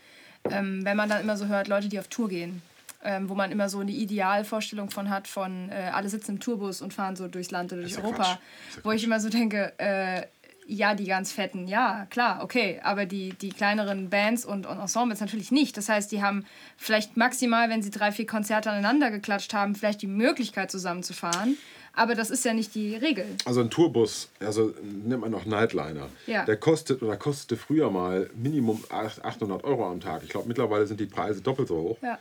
Ähm, 0.51 0.85
wenn 0.85 0.97
man 0.97 1.09
dann 1.09 1.21
immer 1.21 1.37
so 1.37 1.47
hört, 1.47 1.69
Leute, 1.69 1.89
die 1.89 1.99
auf 2.01 2.09
Tour 2.09 2.29
gehen, 2.29 2.61
ähm, 3.03 3.29
wo 3.29 3.35
man 3.35 3.51
immer 3.53 3.69
so 3.69 3.81
eine 3.81 3.91
Idealvorstellung 3.93 4.91
von 4.91 5.11
hat, 5.11 5.29
von 5.29 5.71
äh, 5.71 5.91
alle 5.93 6.09
sitzen 6.09 6.33
im 6.33 6.41
Tourbus 6.41 6.83
und 6.83 6.93
fahren 6.95 7.17
so 7.17 7.29
durchs 7.29 7.51
Land 7.51 7.73
oder 7.73 7.83
durch 7.83 7.95
ja 7.95 8.03
Europa, 8.03 8.39
wo 8.83 8.93
ich 8.93 9.05
immer 9.05 9.21
so 9.21 9.29
denke, 9.29 9.73
äh, 9.79 10.23
ja, 10.67 10.95
die 10.95 11.05
ganz 11.07 11.33
fetten, 11.33 11.67
ja, 11.67 12.07
klar, 12.11 12.45
okay, 12.45 12.81
aber 12.85 13.05
die, 13.05 13.31
die 13.31 13.49
kleineren 13.49 14.09
Bands 14.09 14.45
und, 14.45 14.67
und 14.67 14.79
Ensembles 14.79 15.19
natürlich 15.21 15.51
nicht. 15.51 15.77
Das 15.77 15.89
heißt, 15.89 16.13
die 16.13 16.23
haben 16.23 16.45
vielleicht 16.77 17.17
maximal, 17.17 17.69
wenn 17.71 17.83
sie 17.83 17.91
drei, 17.91 18.13
vier 18.13 18.27
Konzerte 18.27 18.71
aneinander 18.71 19.11
geklatscht 19.11 19.53
haben, 19.53 19.75
vielleicht 19.75 20.01
die 20.03 20.07
Möglichkeit 20.07 20.71
zusammenzufahren. 20.71 21.57
Aber 21.93 22.15
das 22.15 22.31
ist 22.31 22.45
ja 22.45 22.55
nicht 22.55 22.77
die 22.77 22.95
Regel. 22.95 23.25
Also 23.47 23.63
ein 23.63 23.71
Tourbus, 23.71 24.29
also 24.39 24.73
nennt 24.81 25.23
man 25.23 25.35
auch 25.35 25.45
Nightliner, 25.45 26.09
Ja. 26.27 26.45
der 26.45 26.57
kostet 26.57 27.03
oder 27.03 27.17
kostete 27.17 27.57
früher 27.57 27.91
mal 27.91 28.31
Minimum 28.37 28.85
800 28.91 29.65
Euro 29.65 29.91
am 29.91 30.01
Tag. 30.01 30.23
Ich 30.23 30.29
glaube, 30.31 30.47
mittlerweile 30.47 30.87
sind 30.87 31.01
die 31.01 31.07
Preise 31.07 31.41
doppelt 31.41 31.67
so 31.67 31.77
hoch. 31.79 31.99
Ja. 32.01 32.17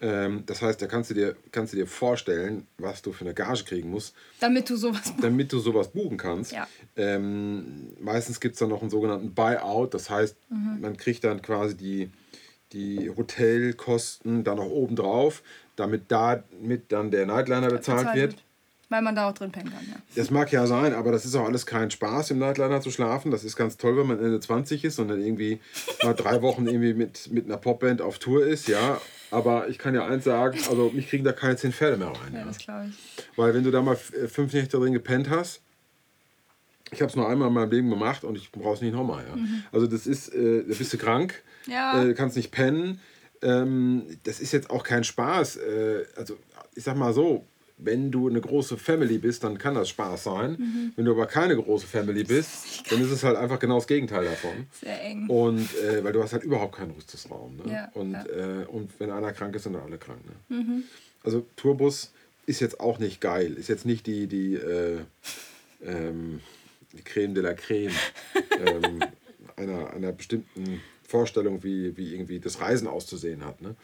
Ähm, 0.00 0.44
das 0.46 0.62
heißt, 0.62 0.80
da 0.80 0.86
kannst 0.86 1.10
du, 1.10 1.14
dir, 1.14 1.34
kannst 1.50 1.72
du 1.72 1.76
dir 1.76 1.86
vorstellen, 1.86 2.66
was 2.78 3.02
du 3.02 3.12
für 3.12 3.24
eine 3.24 3.34
Gage 3.34 3.64
kriegen 3.64 3.90
musst, 3.90 4.14
Damit 4.38 4.70
du 4.70 4.76
sowas. 4.76 5.12
damit 5.20 5.52
du 5.52 5.58
sowas 5.58 5.88
buchen 5.88 6.16
kannst. 6.16 6.52
Ja. 6.52 6.68
Ähm, 6.96 7.88
meistens 8.00 8.38
gibt 8.38 8.54
es 8.54 8.60
dann 8.60 8.68
noch 8.68 8.80
einen 8.80 8.90
sogenannten 8.90 9.34
Buyout. 9.34 9.94
Das 9.94 10.08
heißt, 10.08 10.36
Mhm. 10.50 10.80
man 10.80 10.96
kriegt 10.96 11.24
dann 11.24 11.42
quasi 11.42 11.76
die, 11.76 12.10
die 12.72 13.10
Hotelkosten 13.10 14.44
dann 14.44 14.56
noch 14.56 14.66
oben 14.70 14.96
drauf, 14.96 15.42
damit 15.76 16.04
damit 16.10 16.92
dann 16.92 17.10
der 17.10 17.26
Nightliner 17.26 17.68
bezahlt, 17.68 18.14
wird. 18.14 18.36
Weil 18.90 19.02
man 19.02 19.14
da 19.14 19.28
auch 19.28 19.34
drin 19.34 19.52
pennen 19.52 19.70
kann, 19.70 19.84
ja. 19.86 19.96
Das 20.16 20.30
mag 20.30 20.50
ja 20.50 20.66
sein, 20.66 20.94
aber 20.94 21.12
das 21.12 21.26
ist 21.26 21.34
auch 21.34 21.44
alles 21.44 21.66
kein 21.66 21.90
Spaß, 21.90 22.30
im 22.30 22.38
Nightliner 22.38 22.80
zu 22.80 22.90
schlafen. 22.90 23.30
Das 23.30 23.44
ist 23.44 23.54
ganz 23.56 23.76
toll, 23.76 23.96
wenn 23.98 24.06
man 24.06 24.18
Ende 24.18 24.40
20 24.40 24.82
ist 24.84 24.98
und 24.98 25.08
dann 25.08 25.20
irgendwie 25.20 25.60
mal 26.02 26.14
drei 26.14 26.40
Wochen 26.40 26.66
irgendwie 26.66 26.94
mit, 26.94 27.30
mit 27.30 27.44
einer 27.44 27.58
Popband 27.58 28.00
auf 28.00 28.18
Tour 28.18 28.46
ist, 28.46 28.66
ja. 28.68 28.98
Aber 29.30 29.68
ich 29.68 29.78
kann 29.78 29.94
ja 29.94 30.06
eins 30.06 30.24
sagen, 30.24 30.58
also 30.68 30.90
mich 30.94 31.08
kriegen 31.08 31.24
da 31.24 31.32
keine 31.32 31.56
zehn 31.56 31.72
Pferde 31.72 31.96
mehr 31.96 32.08
rein. 32.08 32.32
Ja, 32.34 32.44
das 32.44 32.58
glaube 32.58 32.86
ich. 32.88 33.24
Weil 33.36 33.52
wenn 33.54 33.62
du 33.64 33.70
da 33.70 33.82
mal 33.82 33.96
äh, 34.12 34.26
fünf 34.28 34.52
Nächte 34.52 34.78
drin 34.78 34.92
gepennt 34.92 35.28
hast, 35.28 35.60
ich 36.90 37.02
habe 37.02 37.10
es 37.10 37.16
nur 37.16 37.28
einmal 37.28 37.48
in 37.48 37.54
meinem 37.54 37.70
Leben 37.70 37.90
gemacht 37.90 38.24
und 38.24 38.36
ich 38.36 38.50
brauche 38.50 38.74
es 38.74 38.80
nicht 38.80 38.94
nochmal. 38.94 39.24
Ja. 39.28 39.36
Also 39.72 39.86
das 39.86 40.06
ist, 40.06 40.28
äh, 40.34 40.64
da 40.66 40.74
bist 40.74 40.92
du 40.92 40.96
krank, 40.98 41.42
Ja. 41.66 42.02
äh, 42.02 42.14
kannst 42.14 42.36
nicht 42.36 42.50
pennen. 42.50 43.00
Ähm, 43.42 44.04
das 44.24 44.40
ist 44.40 44.52
jetzt 44.52 44.70
auch 44.70 44.82
kein 44.84 45.04
Spaß. 45.04 45.56
Äh, 45.56 46.04
also 46.16 46.38
ich 46.74 46.84
sag 46.84 46.96
mal 46.96 47.12
so, 47.12 47.46
wenn 47.78 48.10
du 48.10 48.28
eine 48.28 48.40
große 48.40 48.76
Family 48.76 49.18
bist, 49.18 49.44
dann 49.44 49.56
kann 49.56 49.74
das 49.74 49.88
Spaß 49.88 50.24
sein. 50.24 50.92
Wenn 50.96 51.04
du 51.04 51.12
aber 51.12 51.26
keine 51.26 51.54
große 51.56 51.86
Family 51.86 52.24
bist, 52.24 52.90
dann 52.90 53.00
ist 53.00 53.10
es 53.10 53.22
halt 53.22 53.36
einfach 53.36 53.58
genau 53.58 53.76
das 53.76 53.86
Gegenteil 53.86 54.24
davon. 54.24 54.66
Sehr 54.72 55.00
eng. 55.02 55.28
Und 55.28 55.68
äh, 55.76 56.02
weil 56.02 56.12
du 56.12 56.22
hast 56.22 56.32
halt 56.32 56.42
überhaupt 56.42 56.76
keinen 56.76 56.90
Rüstungsraum. 56.90 57.56
Ne? 57.56 57.72
Ja, 57.72 57.90
und, 57.94 58.12
ja. 58.12 58.26
Äh, 58.26 58.66
und 58.66 58.90
wenn 58.98 59.10
einer 59.10 59.32
krank 59.32 59.54
ist, 59.54 59.62
sind 59.62 59.74
dann 59.74 59.82
alle 59.82 59.98
krank. 59.98 60.20
Ne? 60.26 60.82
Also 61.22 61.46
Tourbus 61.56 62.12
ist 62.46 62.60
jetzt 62.60 62.80
auch 62.80 62.98
nicht 62.98 63.20
geil. 63.20 63.54
Ist 63.54 63.68
jetzt 63.68 63.86
nicht 63.86 64.06
die, 64.06 64.26
die, 64.26 64.54
äh, 64.54 64.98
ähm, 65.84 66.40
die 66.92 67.02
Creme 67.02 67.34
de 67.34 67.44
la 67.44 67.54
Creme 67.54 67.92
ähm, 68.66 69.00
einer, 69.56 69.92
einer 69.92 70.12
bestimmten 70.12 70.80
Vorstellung, 71.06 71.62
wie, 71.62 71.96
wie 71.96 72.12
irgendwie 72.12 72.40
das 72.40 72.60
Reisen 72.60 72.88
auszusehen 72.88 73.44
hat. 73.44 73.60
Ne? 73.60 73.76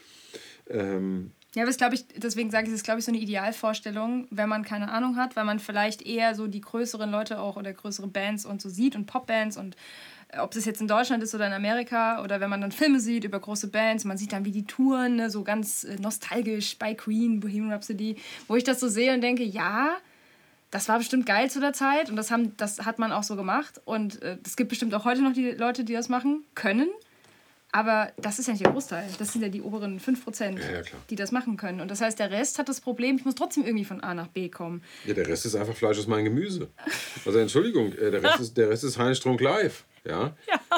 Ähm, 0.69 1.31
Ja, 1.55 1.63
aber 1.63 1.71
das 1.71 1.77
glaube 1.77 1.95
ich, 1.95 2.07
deswegen 2.17 2.51
sage 2.51 2.67
ich, 2.67 2.71
es 2.71 2.81
ist, 2.81 2.85
glaube 2.85 2.99
ich, 2.99 3.05
so 3.05 3.13
eine 3.13 3.21
Idealvorstellung, 3.21 4.27
wenn 4.31 4.49
man 4.49 4.65
keine 4.65 4.91
Ahnung 4.91 5.17
hat, 5.17 5.37
weil 5.37 5.45
man 5.45 5.61
vielleicht 5.61 6.03
eher 6.03 6.35
so 6.35 6.49
die 6.49 6.61
größeren 6.61 7.11
Leute 7.11 7.39
auch 7.39 7.57
oder 7.57 7.73
größere 7.73 8.09
Bands 8.09 8.45
und 8.45 8.61
so 8.61 8.69
sieht 8.69 8.97
und 8.97 9.07
Popbands 9.07 9.57
und 9.57 9.77
äh, 10.29 10.41
ob 10.41 10.51
das 10.51 10.65
jetzt 10.65 10.81
in 10.81 10.89
Deutschland 10.89 11.23
ist 11.23 11.33
oder 11.33 11.47
in 11.47 11.53
Amerika 11.53 12.23
oder 12.25 12.41
wenn 12.41 12.51
man 12.51 12.61
dann 12.61 12.73
Filme 12.73 12.99
sieht 12.99 13.23
über 13.23 13.39
große 13.39 13.69
Bands, 13.69 14.05
man 14.05 14.19
sieht 14.19 14.33
dann 14.33 14.45
wie 14.45 14.51
die 14.51 14.67
touren, 14.67 15.17
ne, 15.17 15.31
so 15.31 15.45
ganz 15.45 15.85
äh, 15.85 15.97
nostalgisch 16.01 16.77
bei 16.77 16.93
Queen, 16.95 17.39
Bohemian 17.39 17.71
Rhapsody, 17.71 18.17
wo 18.49 18.57
ich 18.57 18.65
das 18.65 18.81
so 18.81 18.89
sehe 18.89 19.15
und 19.15 19.21
denke, 19.21 19.45
ja, 19.45 19.97
das 20.73 20.89
war 20.89 20.99
bestimmt 20.99 21.25
geil 21.25 21.53
zu 21.53 21.61
der 21.61 21.73
Zeit 21.73 22.11
und 22.11 22.17
das, 22.17 22.33
haben, 22.33 22.57
das 22.57 22.85
hat 22.85 22.99
man 22.99 23.13
auch 23.13 23.23
so 23.23 23.37
gemacht 23.37 23.81
und 23.85 24.21
äh, 24.23 24.39
es 24.45 24.57
gibt 24.57 24.71
bestimmt 24.71 24.93
auch 24.93 25.05
heute 25.05 25.23
noch 25.23 25.33
die 25.33 25.53
Leute, 25.53 25.85
die 25.85 25.93
das 25.93 26.09
machen 26.09 26.43
können. 26.57 26.89
Aber 27.77 28.13
das 28.17 28.39
ist 28.39 28.47
ja 28.47 28.53
nicht 28.53 28.65
der 28.65 28.71
Großteil. 28.71 29.05
Das 29.19 29.33
sind 29.33 29.43
ja 29.43 29.49
die 29.49 29.61
oberen 29.61 29.99
5%, 29.99 30.43
Ja, 30.61 30.75
ja, 30.77 30.83
die 31.11 31.17
das 31.17 31.33
machen 31.33 31.57
können. 31.57 31.81
Und 31.81 31.91
das 31.91 32.01
heißt, 32.01 32.21
der 32.21 32.31
Rest 32.31 32.61
hat 32.61 32.69
das 32.69 32.81
Problem, 32.81 33.17
ich 33.17 33.25
muss 33.25 33.35
trotzdem 33.35 33.65
irgendwie 33.65 33.85
von 33.85 34.01
A 34.01 34.15
nach 34.15 34.29
B 34.29 34.49
kommen. 34.49 34.83
ja, 35.05 35.13
der 35.13 35.27
Rest 35.27 35.45
ist 35.45 35.57
einfach 35.57 35.75
Fleisch 35.75 35.99
ist 35.99 36.07
mein 36.07 36.25
Gemüse. 36.25 36.69
Also 37.27 37.37
Entschuldigung, 37.41 37.93
äh, 37.95 38.13
der, 38.13 38.23
Rest 38.23 38.39
ist, 38.41 38.57
der 38.57 38.71
Rest 38.71 38.85
ist 38.85 38.97
Heinz 38.97 39.17
Strunk 39.19 39.41
live. 39.41 39.85
Ja? 40.05 40.37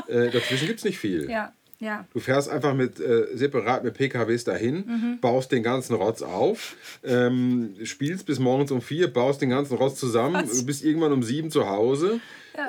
Äh, 0.09 0.31
dazwischen 0.31 0.69
gibt 0.69 0.79
es 0.79 0.85
nicht 0.87 0.99
viel. 0.99 1.29
Ja, 1.31 1.53
ja. 1.81 2.07
Du 2.15 2.21
fährst 2.21 2.49
einfach 2.49 2.73
mit 2.73 2.99
äh, 2.99 3.27
separat 3.37 3.85
mit 3.85 3.93
PKWs 3.93 4.45
dahin, 4.45 4.77
Mhm. 4.87 5.19
baust 5.21 5.53
den 5.53 5.63
ganzen 5.63 5.95
Rotz 5.97 6.23
auf, 6.23 6.77
ähm, 7.05 7.75
spielst 7.85 8.25
bis 8.25 8.39
morgens 8.39 8.71
um 8.71 8.81
vier, 8.81 9.13
baust 9.13 9.43
den 9.43 9.51
ganzen 9.51 9.77
Rotz 9.77 10.01
zusammen, 10.01 10.49
du 10.51 10.65
bist 10.65 10.83
irgendwann 10.83 11.13
um 11.13 11.23
sieben 11.23 11.51
zu 11.51 11.69
Hause, 11.69 12.21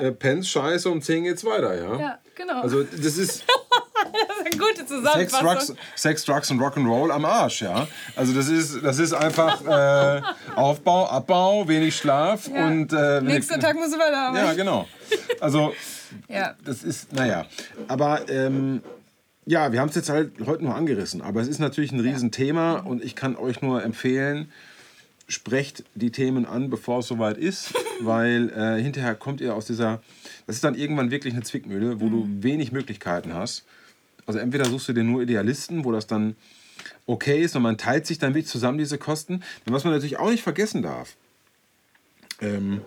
äh, 0.01 0.11
pennst 0.11 0.49
scheiße, 0.49 0.89
um 0.89 1.01
zehn 1.01 1.23
geht's 1.23 1.45
weiter, 1.45 1.75
ja? 1.77 1.97
Ja, 2.01 2.19
genau. 2.35 2.59
Also 2.61 2.83
das 2.83 3.17
ist 3.17 3.45
eine 4.51 4.57
gute 4.57 4.77
Sex, 4.77 4.89
Zusammenfassung. 4.89 5.75
Drugs, 5.75 5.85
Sex, 5.95 6.25
Drugs 6.25 6.51
und 6.51 6.59
Rock'n'Roll 6.59 7.11
am 7.11 7.25
Arsch, 7.25 7.61
ja? 7.61 7.87
Also 8.15 8.33
das 8.33 8.49
ist, 8.49 8.83
das 8.83 8.99
ist 8.99 9.13
einfach 9.13 9.61
äh, 9.65 10.21
Aufbau, 10.55 11.07
Abbau, 11.07 11.67
wenig 11.67 11.95
Schlaf 11.95 12.47
Ja. 12.47 12.67
und... 12.67 12.91
Äh, 12.93 13.21
Nächsten 13.21 13.59
Tag 13.59 13.75
musst 13.75 13.93
du 13.93 13.99
weiterarbeiten. 13.99 14.47
Ja, 14.47 14.53
genau. 14.53 14.87
Also 15.39 15.73
Ja. 16.27 16.55
das 16.65 16.83
ist, 16.83 17.13
naja. 17.13 17.45
Aber 17.87 18.29
ähm, 18.29 18.81
ja, 19.45 19.71
wir 19.71 19.79
haben 19.79 19.89
es 19.89 19.95
jetzt 19.95 20.09
halt 20.09 20.33
heute 20.45 20.63
nur 20.63 20.75
angerissen. 20.75 21.21
Aber 21.21 21.41
es 21.41 21.47
ist 21.47 21.59
natürlich 21.59 21.91
ein 21.91 21.99
Riesenthema 22.01 22.79
und 22.79 23.03
ich 23.03 23.15
kann 23.15 23.35
euch 23.37 23.61
nur 23.61 23.83
empfehlen, 23.83 24.51
sprecht 25.29 25.83
die 25.95 26.11
Themen 26.11 26.45
an, 26.45 26.69
bevor 26.69 26.99
es 26.99 27.07
soweit 27.07 27.37
ist, 27.37 27.73
weil 28.01 28.49
äh, 28.49 28.81
hinterher 28.81 29.15
kommt 29.15 29.41
ihr 29.41 29.55
aus 29.55 29.65
dieser, 29.65 30.01
das 30.45 30.55
ist 30.57 30.63
dann 30.63 30.75
irgendwann 30.75 31.11
wirklich 31.11 31.33
eine 31.33 31.43
Zwickmühle, 31.43 31.99
wo 31.99 32.09
du 32.09 32.25
wenig 32.41 32.71
Möglichkeiten 32.71 33.33
hast. 33.33 33.65
Also 34.27 34.39
entweder 34.39 34.65
suchst 34.65 34.89
du 34.89 34.93
dir 34.93 35.03
nur 35.03 35.21
Idealisten, 35.21 35.83
wo 35.85 35.91
das 35.91 36.05
dann 36.05 36.35
okay 37.05 37.41
ist 37.41 37.55
und 37.55 37.63
man 37.63 37.77
teilt 37.77 38.05
sich 38.05 38.19
dann 38.19 38.33
wirklich 38.33 38.47
zusammen 38.51 38.77
diese 38.77 38.97
Kosten. 38.97 39.41
Denn 39.65 39.73
was 39.73 39.83
man 39.83 39.93
natürlich 39.93 40.19
auch 40.19 40.29
nicht 40.29 40.43
vergessen 40.43 40.81
darf, 40.81 41.15
ähm, 42.41 42.81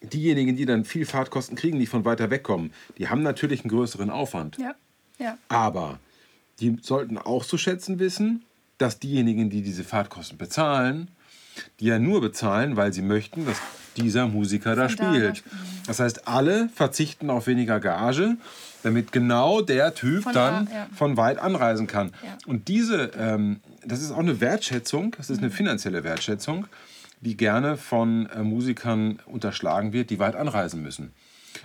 diejenigen, 0.00 0.56
die 0.56 0.64
dann 0.64 0.84
viel 0.84 1.06
Fahrtkosten 1.06 1.56
kriegen, 1.56 1.78
die 1.78 1.86
von 1.86 2.04
weiter 2.04 2.30
weg 2.30 2.42
kommen, 2.42 2.72
die 2.98 3.08
haben 3.08 3.22
natürlich 3.22 3.62
einen 3.62 3.70
größeren 3.70 4.10
Aufwand. 4.10 4.58
Ja, 4.58 4.74
ja. 5.18 5.38
Aber 5.48 5.98
die 6.60 6.76
sollten 6.80 7.18
auch 7.18 7.44
zu 7.44 7.58
schätzen 7.58 7.98
wissen, 7.98 8.44
dass 8.78 8.98
diejenigen, 8.98 9.50
die 9.50 9.62
diese 9.62 9.84
Fahrtkosten 9.84 10.38
bezahlen, 10.38 11.08
die 11.80 11.86
ja 11.86 11.98
nur 11.98 12.20
bezahlen, 12.20 12.76
weil 12.76 12.92
sie 12.92 13.02
möchten, 13.02 13.46
dass 13.46 13.58
dieser 13.96 14.26
Musiker 14.28 14.74
da 14.76 14.88
spielt. 14.88 15.38
spielen. 15.38 15.54
Das 15.86 16.00
heißt, 16.00 16.26
alle 16.28 16.68
verzichten 16.74 17.30
auf 17.30 17.46
weniger 17.46 17.80
Gage, 17.80 18.36
damit 18.82 19.12
genau 19.12 19.60
der 19.60 19.94
Typ 19.94 20.24
Von 20.24 20.32
dann 20.32 20.66
da, 20.66 20.72
ja. 20.72 20.86
von 20.94 21.16
weit 21.16 21.38
anreisen 21.38 21.86
kann. 21.86 22.12
Ja. 22.22 22.36
Und 22.46 22.68
diese, 22.68 23.12
ähm, 23.18 23.60
das 23.84 24.02
ist 24.02 24.10
auch 24.10 24.18
eine 24.18 24.40
Wertschätzung, 24.40 25.14
das 25.16 25.30
ist 25.30 25.38
eine 25.38 25.50
finanzielle 25.50 26.04
Wertschätzung, 26.04 26.66
die 27.20 27.36
gerne 27.36 27.76
von 27.76 28.26
äh, 28.30 28.42
Musikern 28.42 29.18
unterschlagen 29.26 29.92
wird, 29.92 30.10
die 30.10 30.18
weit 30.18 30.36
anreisen 30.36 30.82
müssen. 30.82 31.12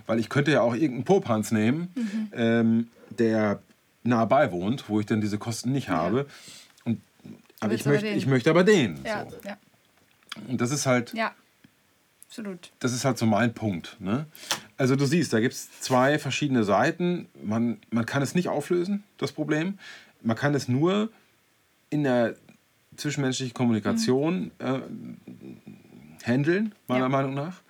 Weil 0.06 0.20
ich 0.20 0.30
könnte 0.30 0.52
ja 0.52 0.62
auch 0.62 0.74
irgendeinen 0.74 1.04
Pophans 1.04 1.52
nehmen, 1.52 1.90
ähm, 2.32 2.88
der 3.10 3.60
nah 4.04 4.26
bei 4.26 4.52
wohnt, 4.52 4.88
wo 4.88 5.00
ich 5.00 5.06
dann 5.06 5.20
diese 5.20 5.38
Kosten 5.38 5.72
nicht 5.72 5.90
habe. 5.90 6.26
Und, 6.86 7.02
aber 7.60 7.74
ich 7.74 7.86
möchte, 7.86 8.08
ich 8.08 8.28
möchte 8.28 8.50
aber 8.50 8.64
den. 8.64 9.00
Ja, 9.04 9.26
So. 9.30 9.36
ja. 9.46 9.58
Und 10.48 10.62
das 10.62 10.72
ist 10.72 10.86
halt, 10.86 11.14
Ja. 11.14 11.32
Absolut. 12.30 12.72
das 12.78 12.94
ist 12.94 13.06
halt 13.06 13.18
so 13.18 13.26
mein 13.26 13.56
Punkt. 13.56 13.98
Ne? 14.00 14.28
Also 14.78 14.96
du 14.96 15.06
siehst, 15.08 15.34
da 15.34 15.40
gibt 15.40 15.56
es 15.56 15.82
zwei 15.82 16.20
verschiedene 16.20 16.64
Seiten. 16.64 17.28
Man, 17.44 17.80
man 17.90 18.06
kann 18.06 18.22
es 18.22 18.36
nicht 18.36 18.50
auflösen, 18.50 19.04
das 19.18 19.32
Problem. 19.32 19.80
Man 20.22 20.38
kann 20.38 20.54
es 20.54 20.68
nur 20.68 21.10
in 21.90 22.04
der 22.04 22.36
zwischenmenschlichen 22.98 23.56
Kommunikation 23.56 24.52
äh, 24.60 24.80
handeln, 26.24 26.76
meiner 26.88 27.06
Ja. 27.06 27.10
Meinung 27.10 27.34
nach. 27.34 27.62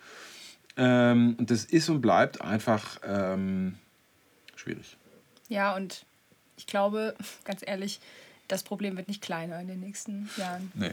Ähm, 0.75 1.35
und 1.37 1.51
das 1.51 1.63
ist 1.63 1.87
und 1.89 2.01
bleibt 2.01 2.41
einfach 2.41 2.99
ähm, 3.05 3.77
schwierig. 4.55 4.97
Ja, 5.47 5.73
und 5.75 6.05
ich 6.57 6.67
glaube, 6.67 7.15
ganz 7.45 7.61
ehrlich, 7.65 8.01
das 8.49 8.63
Problem 8.63 8.97
wird 8.97 9.07
nicht 9.07 9.21
kleiner 9.21 9.59
in 9.61 9.67
den 9.67 9.79
nächsten 9.79 10.29
Jahren. 10.35 10.69
Nee. 10.73 10.91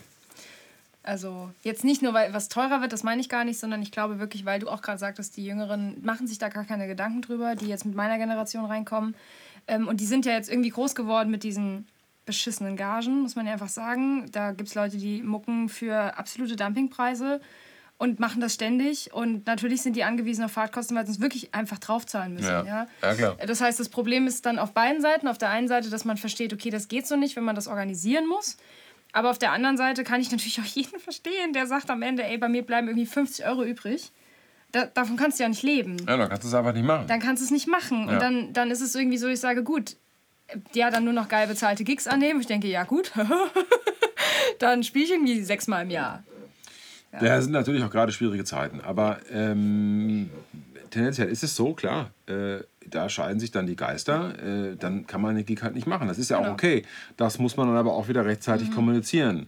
Also 1.07 1.51
jetzt 1.63 1.85
nicht 1.85 2.03
nur, 2.03 2.13
weil 2.15 2.35
was 2.35 2.49
teurer 2.49 2.81
wird, 2.81 2.93
das 2.93 3.05
meine 3.05 3.21
ich 3.21 3.29
gar 3.29 3.45
nicht, 3.45 3.61
sondern 3.61 3.81
ich 3.81 3.93
glaube 3.93 4.19
wirklich, 4.19 4.45
weil 4.45 4.59
du 4.59 4.69
auch 4.69 4.83
gerade 4.83 4.99
sagtest, 4.99 5.37
die 5.37 5.47
Jüngeren 5.47 5.97
machen 6.03 6.27
sich 6.27 6.39
da 6.39 6.49
gar 6.49 6.65
keine 6.65 6.89
Gedanken 6.89 7.23
drüber, 7.23 7.55
die 7.55 7.67
jetzt 7.67 7.87
mit 7.87 7.95
meiner 7.95 8.19
Generation 8.19 8.65
reinkommen. 8.65 9.15
Ähm, 9.69 9.87
und 9.87 10.01
die 10.01 10.07
sind 10.07 10.27
ja 10.27 10.33
jetzt 10.33 10.51
irgendwie 10.51 10.71
groß 10.71 10.95
geworden 10.95 11.31
mit 11.31 11.45
diesen 11.45 11.87
beschissenen 12.25 12.77
Gagen, 12.77 13.23
muss 13.23 13.37
man 13.37 13.47
ja 13.47 13.53
einfach 13.53 13.69
sagen. 13.69 14.31
Da 14.33 14.51
gibt 14.51 14.69
es 14.69 14.75
Leute, 14.75 14.97
die 14.99 15.23
mucken 15.23 15.69
für 15.69 16.19
absolute 16.19 16.57
Dumpingpreise 16.57 17.41
und 17.99 18.21
machen 18.21 18.41
das 18.41 18.55
ständig. 18.55 19.13
Und 19.13 19.47
natürlich 19.47 19.83
sind 19.83 19.97
die 19.97 20.05
angewiesen 20.05 20.45
auf 20.45 20.53
Fahrtkosten, 20.53 20.97
weil 20.97 21.07
sie 21.07 21.13
es 21.13 21.21
wirklich 21.21 21.55
einfach 21.55 21.79
draufzahlen 21.79 22.35
müssen. 22.35 22.49
Ja. 22.49 22.65
Ja. 22.65 22.87
Ja, 23.03 23.15
klar. 23.15 23.37
Das 23.47 23.61
heißt, 23.61 23.81
das 23.81 23.89
Problem 23.89 24.27
ist 24.27 24.45
dann 24.45 24.59
auf 24.59 24.73
beiden 24.73 25.01
Seiten. 25.01 25.29
Auf 25.29 25.39
der 25.39 25.51
einen 25.51 25.69
Seite, 25.69 25.89
dass 25.89 26.05
man 26.05 26.17
versteht, 26.17 26.53
okay, 26.53 26.71
das 26.71 26.89
geht 26.89 27.07
so 27.07 27.17
nicht, 27.17 27.37
wenn 27.37 27.45
man 27.45 27.55
das 27.55 27.69
organisieren 27.69 28.27
muss. 28.27 28.57
Aber 29.17 29.31
auf 29.31 29.39
der 29.39 29.53
anderen 29.53 29.79
Seite 29.79 30.05
kann 30.05 30.21
ich 30.21 30.31
natürlich 30.31 30.61
auch 30.61 30.65
jeden 30.75 31.01
verstehen, 31.01 31.55
der 31.55 31.67
sagt 31.67 31.89
am 31.91 32.03
Ende, 32.03 32.23
ey, 32.23 32.37
bei 32.37 32.51
mir 32.51 32.63
bleiben 32.63 32.87
irgendwie 32.87 33.07
50 33.07 33.47
Euro 33.47 33.65
übrig. 33.65 34.13
Da, 34.73 34.85
davon 34.85 35.17
kannst 35.17 35.39
du 35.39 35.45
ja 35.45 35.49
nicht 35.49 35.63
leben. 35.63 35.97
Ja, 36.07 36.19
dann 36.19 36.29
kannst 36.29 36.45
du 36.45 36.49
es 36.49 36.55
einfach 36.55 36.75
nicht 36.75 36.85
machen. 36.85 37.07
Dann 37.07 37.21
kannst 37.21 37.41
du 37.41 37.47
es 37.47 37.51
nicht 37.51 37.67
machen. 37.67 38.09
Ja. 38.09 38.13
Und 38.13 38.21
dann, 38.21 38.53
dann 38.53 38.71
ist 38.71 38.83
es 38.83 38.95
irgendwie 38.95 39.17
so, 39.17 39.27
ich 39.27 39.41
sage, 39.41 39.63
gut, 39.63 39.97
ja, 40.75 40.91
dann 40.91 41.05
nur 41.05 41.15
noch 41.15 41.29
geil 41.29 41.47
bezahlte 41.47 41.83
Gigs 41.83 42.07
annehmen. 42.07 42.41
Ich 42.43 42.47
denke, 42.47 42.69
ja 42.69 42.85
gut, 42.85 43.11
dann 44.59 44.83
spiele 44.83 45.07
ich 45.07 45.13
irgendwie 45.13 45.43
sechsmal 45.43 45.85
im 45.85 45.91
Jahr. 45.91 46.23
Ja. 47.15 47.25
Ja, 47.25 47.37
es 47.39 47.45
sind 47.45 47.55
natürlich 47.55 47.83
auch 47.85 47.91
gerade 47.91 48.13
schwierige 48.13 48.45
Zeiten, 48.45 48.83
aber 48.83 49.21
ähm, 49.33 50.29
tendenziell 50.91 51.29
ist 51.29 51.43
es 51.43 51.57
so, 51.57 51.73
klar, 51.73 52.11
äh, 52.27 52.59
da 52.91 53.09
scheiden 53.09 53.41
sich 53.41 53.51
dann 53.51 53.67
die 53.67 53.77
Geister, 53.77 54.35
äh, 54.73 54.77
dann 54.77 55.07
kann 55.07 55.21
man 55.21 55.37
den 55.37 55.45
Gig 55.47 55.63
halt 55.63 55.75
nicht 55.75 55.87
machen. 55.87 56.09
Das 56.09 56.19
ist 56.19 56.31
ja 56.31 56.39
auch 56.39 56.43
Genau. 56.43 56.53
okay. 56.55 56.85
Das 57.17 57.39
muss 57.39 57.57
man 57.57 57.69
dann 57.69 57.77
aber 57.77 57.93
auch 57.95 58.09
wieder 58.09 58.23
Mhm. 58.23 58.29
rechtzeitig 58.29 58.71
kommunizieren. 58.71 59.47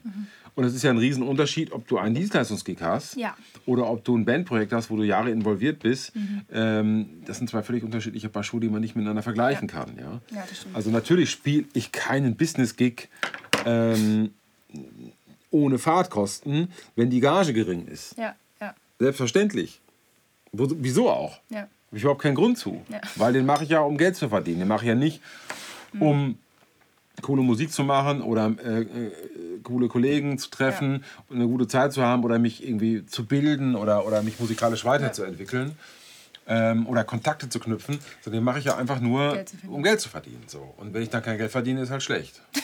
Und 0.55 0.65
es 0.65 0.75
ist 0.75 0.83
ja 0.83 0.91
ein 0.91 0.99
Riesenunterschied, 0.99 1.71
ob 1.71 1.87
du 1.87 1.99
einen 1.99 2.17
Dienstleistungsgig 2.17 2.79
hast 2.83 3.17
Ja. 3.17 3.37
oder 3.65 3.89
ob 3.89 4.03
du 4.05 4.17
ein 4.19 4.25
Bandprojekt 4.25 4.73
hast, 4.73 4.91
wo 4.91 4.97
du 4.97 5.05
Jahre 5.05 5.31
involviert 5.31 5.79
bist. 5.79 6.13
Ähm, 6.53 7.09
das 7.27 7.39
sind 7.39 7.49
zwei 7.49 7.63
völlig 7.63 7.85
unterschiedliche 7.85 8.29
Paar 8.29 8.43
Schuhe, 8.43 8.61
die 8.61 8.69
man 8.69 8.81
nicht 8.81 8.97
miteinander 8.97 9.23
vergleichen 9.23 9.69
kann. 9.69 9.93
Ja? 9.97 10.21
Ja. 10.35 10.45
Also 10.75 10.91
natürlich 10.91 11.31
spiele 11.31 11.65
ich 11.75 11.93
keinen 11.93 12.35
Business-Gig 12.37 13.09
ähm, 13.67 14.31
ohne 15.51 15.79
Fahrtkosten, 15.79 16.73
wenn 16.97 17.09
die 17.11 17.21
Gage 17.21 17.53
gering 17.53 17.87
ist. 17.87 18.17
Ja, 18.19 18.35
ja, 18.61 18.75
Selbstverständlich. 18.99 19.81
Wieso 20.53 21.09
auch? 21.11 21.39
ja. 21.51 21.69
Habe 21.89 21.97
ich 21.97 22.03
überhaupt 22.03 22.23
keinen 22.23 22.35
Grund 22.35 22.59
zu. 22.59 22.83
Ja. 22.89 23.01
Weil 23.17 23.33
den 23.33 23.47
mache 23.47 23.65
ich 23.65 23.71
ja, 23.71 23.81
um 23.81 23.97
Geld 23.97 24.17
zu 24.17 24.29
verdienen. 24.29 24.61
Den 24.61 24.69
mache 24.69 24.85
ich 24.85 24.89
ja 24.89 24.95
nicht, 24.95 25.23
um 25.99 26.39
coole 27.23 27.43
Musik 27.43 27.73
zu 27.73 27.83
machen 27.83 28.23
oder 28.23 28.55
äh, 28.63 28.81
äh, 28.81 29.13
coole 29.63 29.89
Kollegen 29.89 30.39
zu 30.39 30.51
treffen 30.51 31.05
und 31.29 31.37
eine 31.37 31.47
gute 31.47 31.67
Zeit 31.67 31.93
zu 31.93 32.03
haben 32.03 32.25
oder 32.25 32.39
mich 32.39 32.63
irgendwie 32.63 33.05
zu 33.07 33.27
bilden 33.27 33.75
oder, 33.75 34.07
oder 34.07 34.23
mich 34.23 34.39
musikalisch 34.39 34.85
weiterzuentwickeln 34.85 35.77
ähm, 36.47 36.87
oder 36.87 37.05
Kontakte 37.05 37.49
zu 37.49 37.59
knüpfen. 37.59 37.99
Sondern 38.23 38.41
den 38.41 38.45
mache 38.45 38.59
ich 38.59 38.67
ja 38.67 38.77
einfach 38.77 39.01
nur, 39.01 39.35
Geld 39.35 39.53
um 39.67 39.83
Geld 39.83 40.01
zu 40.01 40.09
verdienen. 40.09 40.45
So. 40.47 40.75
Und 40.77 40.95
wenn 40.95 41.03
ich 41.03 41.11
dann 41.11 41.23
kein 41.23 41.39
Geld 41.39 41.51
verdiene, 41.51 41.81
ist 41.81 41.91
halt 41.91 42.03
schlecht. 42.03 42.43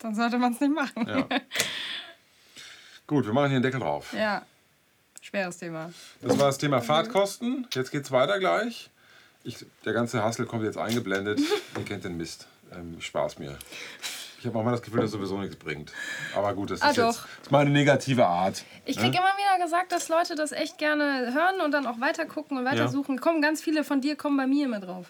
Dann 0.00 0.14
sollte 0.14 0.36
man 0.36 0.52
es 0.52 0.60
nicht 0.60 0.74
machen. 0.74 1.06
Ja. 1.08 1.26
Gut, 3.06 3.24
wir 3.24 3.32
machen 3.32 3.48
hier 3.48 3.56
einen 3.56 3.62
Deckel 3.62 3.80
drauf. 3.80 4.12
Ja. 4.12 4.44
Schweres 5.34 5.58
Thema. 5.58 5.90
Das 6.22 6.38
war 6.38 6.46
das 6.46 6.58
Thema 6.58 6.80
Fahrtkosten. 6.80 7.66
Jetzt 7.72 7.90
geht's 7.90 8.12
weiter 8.12 8.38
gleich. 8.38 8.88
Ich, 9.42 9.66
der 9.84 9.92
ganze 9.92 10.22
Hassel 10.22 10.46
kommt 10.46 10.62
jetzt 10.62 10.78
eingeblendet. 10.78 11.40
Ihr 11.76 11.84
kennt 11.84 12.04
den 12.04 12.16
Mist. 12.16 12.46
Ähm, 12.72 13.00
Spaß 13.00 13.40
mir. 13.40 13.58
Ich 14.38 14.46
habe 14.46 14.56
auch 14.58 14.62
mal 14.62 14.70
das 14.70 14.82
Gefühl, 14.82 15.00
dass 15.00 15.06
es 15.06 15.12
sowieso 15.12 15.36
nichts 15.38 15.56
bringt. 15.56 15.90
Aber 16.36 16.54
gut, 16.54 16.70
das 16.70 16.82
Ah, 16.82 16.90
ist 16.90 16.98
doch. 16.98 17.06
jetzt 17.08 17.18
das 17.18 17.42
ist 17.46 17.50
meine 17.50 17.70
negative 17.70 18.26
Art. 18.26 18.62
Ich 18.84 18.96
kriege 18.96 19.16
immer 19.16 19.32
wieder 19.36 19.64
gesagt, 19.64 19.90
dass 19.90 20.08
Leute 20.08 20.36
das 20.36 20.52
echt 20.52 20.78
gerne 20.78 21.32
hören 21.34 21.60
und 21.62 21.72
dann 21.72 21.86
auch 21.86 21.98
weiter 22.00 22.26
gucken 22.26 22.56
und 22.58 22.64
weiter 22.64 22.76
Ja. 22.84 22.88
suchen. 22.88 23.20
Kommen 23.20 23.42
ganz 23.42 23.60
viele 23.60 23.82
von 23.82 24.00
dir, 24.00 24.14
kommen 24.16 24.36
bei 24.36 24.46
mir 24.46 24.66
immer 24.66 24.78
drauf. 24.80 25.06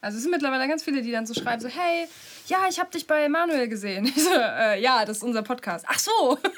Also 0.00 0.16
es 0.16 0.22
sind 0.22 0.32
mittlerweile 0.32 0.66
ganz 0.66 0.82
viele, 0.82 1.00
die 1.00 1.12
dann 1.12 1.26
so 1.26 1.34
schreiben, 1.34 1.60
so, 1.62 1.68
hey, 1.68 2.08
ja, 2.48 2.66
ich 2.68 2.80
habe 2.80 2.90
dich 2.90 3.06
bei 3.06 3.28
Manuel 3.28 3.68
gesehen. 3.68 4.04
Ich 4.16 4.24
so, 4.24 4.30
äh, 4.34 4.80
ja, 4.80 5.04
das 5.04 5.18
ist 5.18 5.22
unser 5.22 5.42
Podcast. 5.42 5.84
Ach 5.88 5.98
so. 6.00 6.38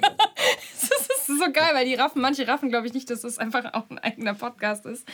das 0.00 0.90
ist 0.90 1.26
so 1.26 1.52
geil, 1.52 1.70
weil 1.74 1.84
die 1.84 1.94
raffen, 1.94 2.20
manche 2.20 2.46
raffen, 2.46 2.68
glaube 2.70 2.86
ich, 2.86 2.94
nicht, 2.94 3.08
dass 3.10 3.20
das 3.22 3.38
einfach 3.38 3.72
auch 3.74 3.88
ein 3.90 3.98
eigener 3.98 4.34
Podcast 4.34 4.86
ist. 4.86 5.06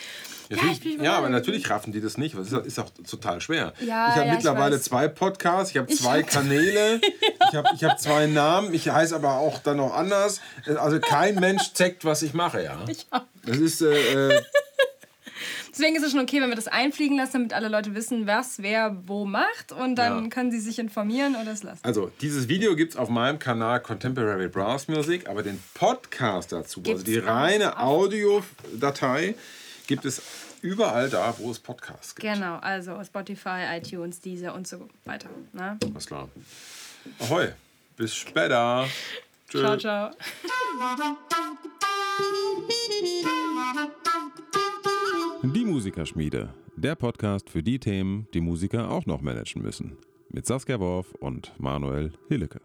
Natürlich, 0.49 0.85
ich 0.85 0.97
bin 0.97 1.05
ja, 1.05 1.17
aber 1.17 1.29
natürlich 1.29 1.69
raffen 1.69 1.93
die 1.93 2.01
das 2.01 2.17
nicht. 2.17 2.37
Das 2.37 2.49
ist, 2.49 2.55
auch- 2.55 2.65
ist 2.65 2.79
auch 2.79 2.91
total 3.09 3.41
schwer. 3.41 3.73
Ja, 3.81 3.85
ich 3.85 3.89
habe 4.15 4.21
ja, 4.21 4.25
ich 4.27 4.33
mittlerweile 4.33 4.81
zwei 4.81 5.09
Podcasts, 5.09 5.71
ich 5.73 5.79
habe 5.79 5.89
zwei 5.95 6.23
Kanäle, 6.23 7.01
ich 7.51 7.55
habe 7.55 7.69
ich 7.75 7.85
hab 7.85 8.01
zwei 8.01 8.27
Namen, 8.27 8.73
ich 8.73 8.89
heiße 8.89 9.15
aber 9.15 9.35
auch 9.39 9.59
dann 9.59 9.77
noch 9.79 9.95
anders. 9.95 10.41
Also 10.67 11.01
kein 11.01 11.35
Mensch 11.37 11.73
checkt, 11.75 12.05
was 12.05 12.23
ich 12.23 12.33
mache, 12.35 12.63
ja. 12.63 12.79
Ja. 13.13 13.25
Das 13.45 13.57
ist, 13.59 13.81
äh, 13.83 14.29
äh, 14.37 14.43
Deswegen 15.71 15.97
ist 15.97 16.03
es 16.03 16.13
schon 16.13 16.21
okay, 16.21 16.41
wenn 16.41 16.49
wir 16.49 16.57
das 16.57 16.69
einfliegen 16.69 17.17
lassen, 17.17 17.33
damit 17.35 17.53
alle 17.53 17.69
Leute 17.69 17.95
wissen, 17.95 18.27
was 18.27 18.63
wer 18.63 18.97
wo 19.07 19.25
macht. 19.25 19.73
Und 19.73 19.97
dann 19.97 20.25
Ja. 20.25 20.29
können 20.31 20.51
sie 20.51 20.61
sich 20.61 20.79
informieren 20.79 21.37
oder 21.37 21.53
es 21.53 21.63
lassen. 21.63 21.81
Also, 21.83 22.11
dieses 22.21 22.49
Video 22.49 22.75
gibt 22.77 22.93
es 22.93 22.99
auf 22.99 23.09
meinem 23.09 23.39
Kanal 23.39 23.81
Contemporary 23.81 24.49
Brass 24.49 24.89
Music, 24.89 25.29
aber 25.29 25.43
den 25.43 25.63
Podcast 25.75 26.53
dazu, 26.53 26.81
also 26.81 26.83
Gibt's 26.83 27.05
die 27.05 27.21
auch 27.23 27.27
reine 27.27 27.79
Audiodatei, 27.79 29.35
gibt 29.87 30.05
es 30.05 30.23
überall 30.63 31.09
da, 31.09 31.35
wo 31.39 31.51
es 31.51 31.59
Podcasts 31.59 32.15
gibt. 32.15 32.33
Genau, 32.35 32.57
also 32.57 33.03
Spotify, 33.05 33.65
iTunes, 33.77 34.21
Deezer 34.21 34.55
und 34.55 34.67
so 34.67 34.89
weiter. 35.05 35.29
Ne? 35.53 35.79
Alles 35.85 36.07
klar. 36.07 36.29
Ahoi, 37.21 37.49
bis 37.97 38.15
später. 38.15 38.87
Tschö. 39.49 39.61
Ciao, 39.61 39.77
ciao. 39.77 40.11
Die 45.43 45.65
Musikerschmiede, 45.65 46.53
der 46.77 46.97
Podcast 46.97 47.49
für 47.49 47.63
die 47.63 47.79
Themen, 47.79 48.27
die 48.35 48.41
Musiker 48.41 48.91
auch 48.91 49.07
noch 49.07 49.21
managen 49.21 49.63
müssen. 49.63 49.97
Mit 50.31 50.47
Saskia 50.47 50.81
Worf 50.81 51.15
und 51.21 51.53
Manuel 51.59 52.13
Hillecke. 52.29 52.61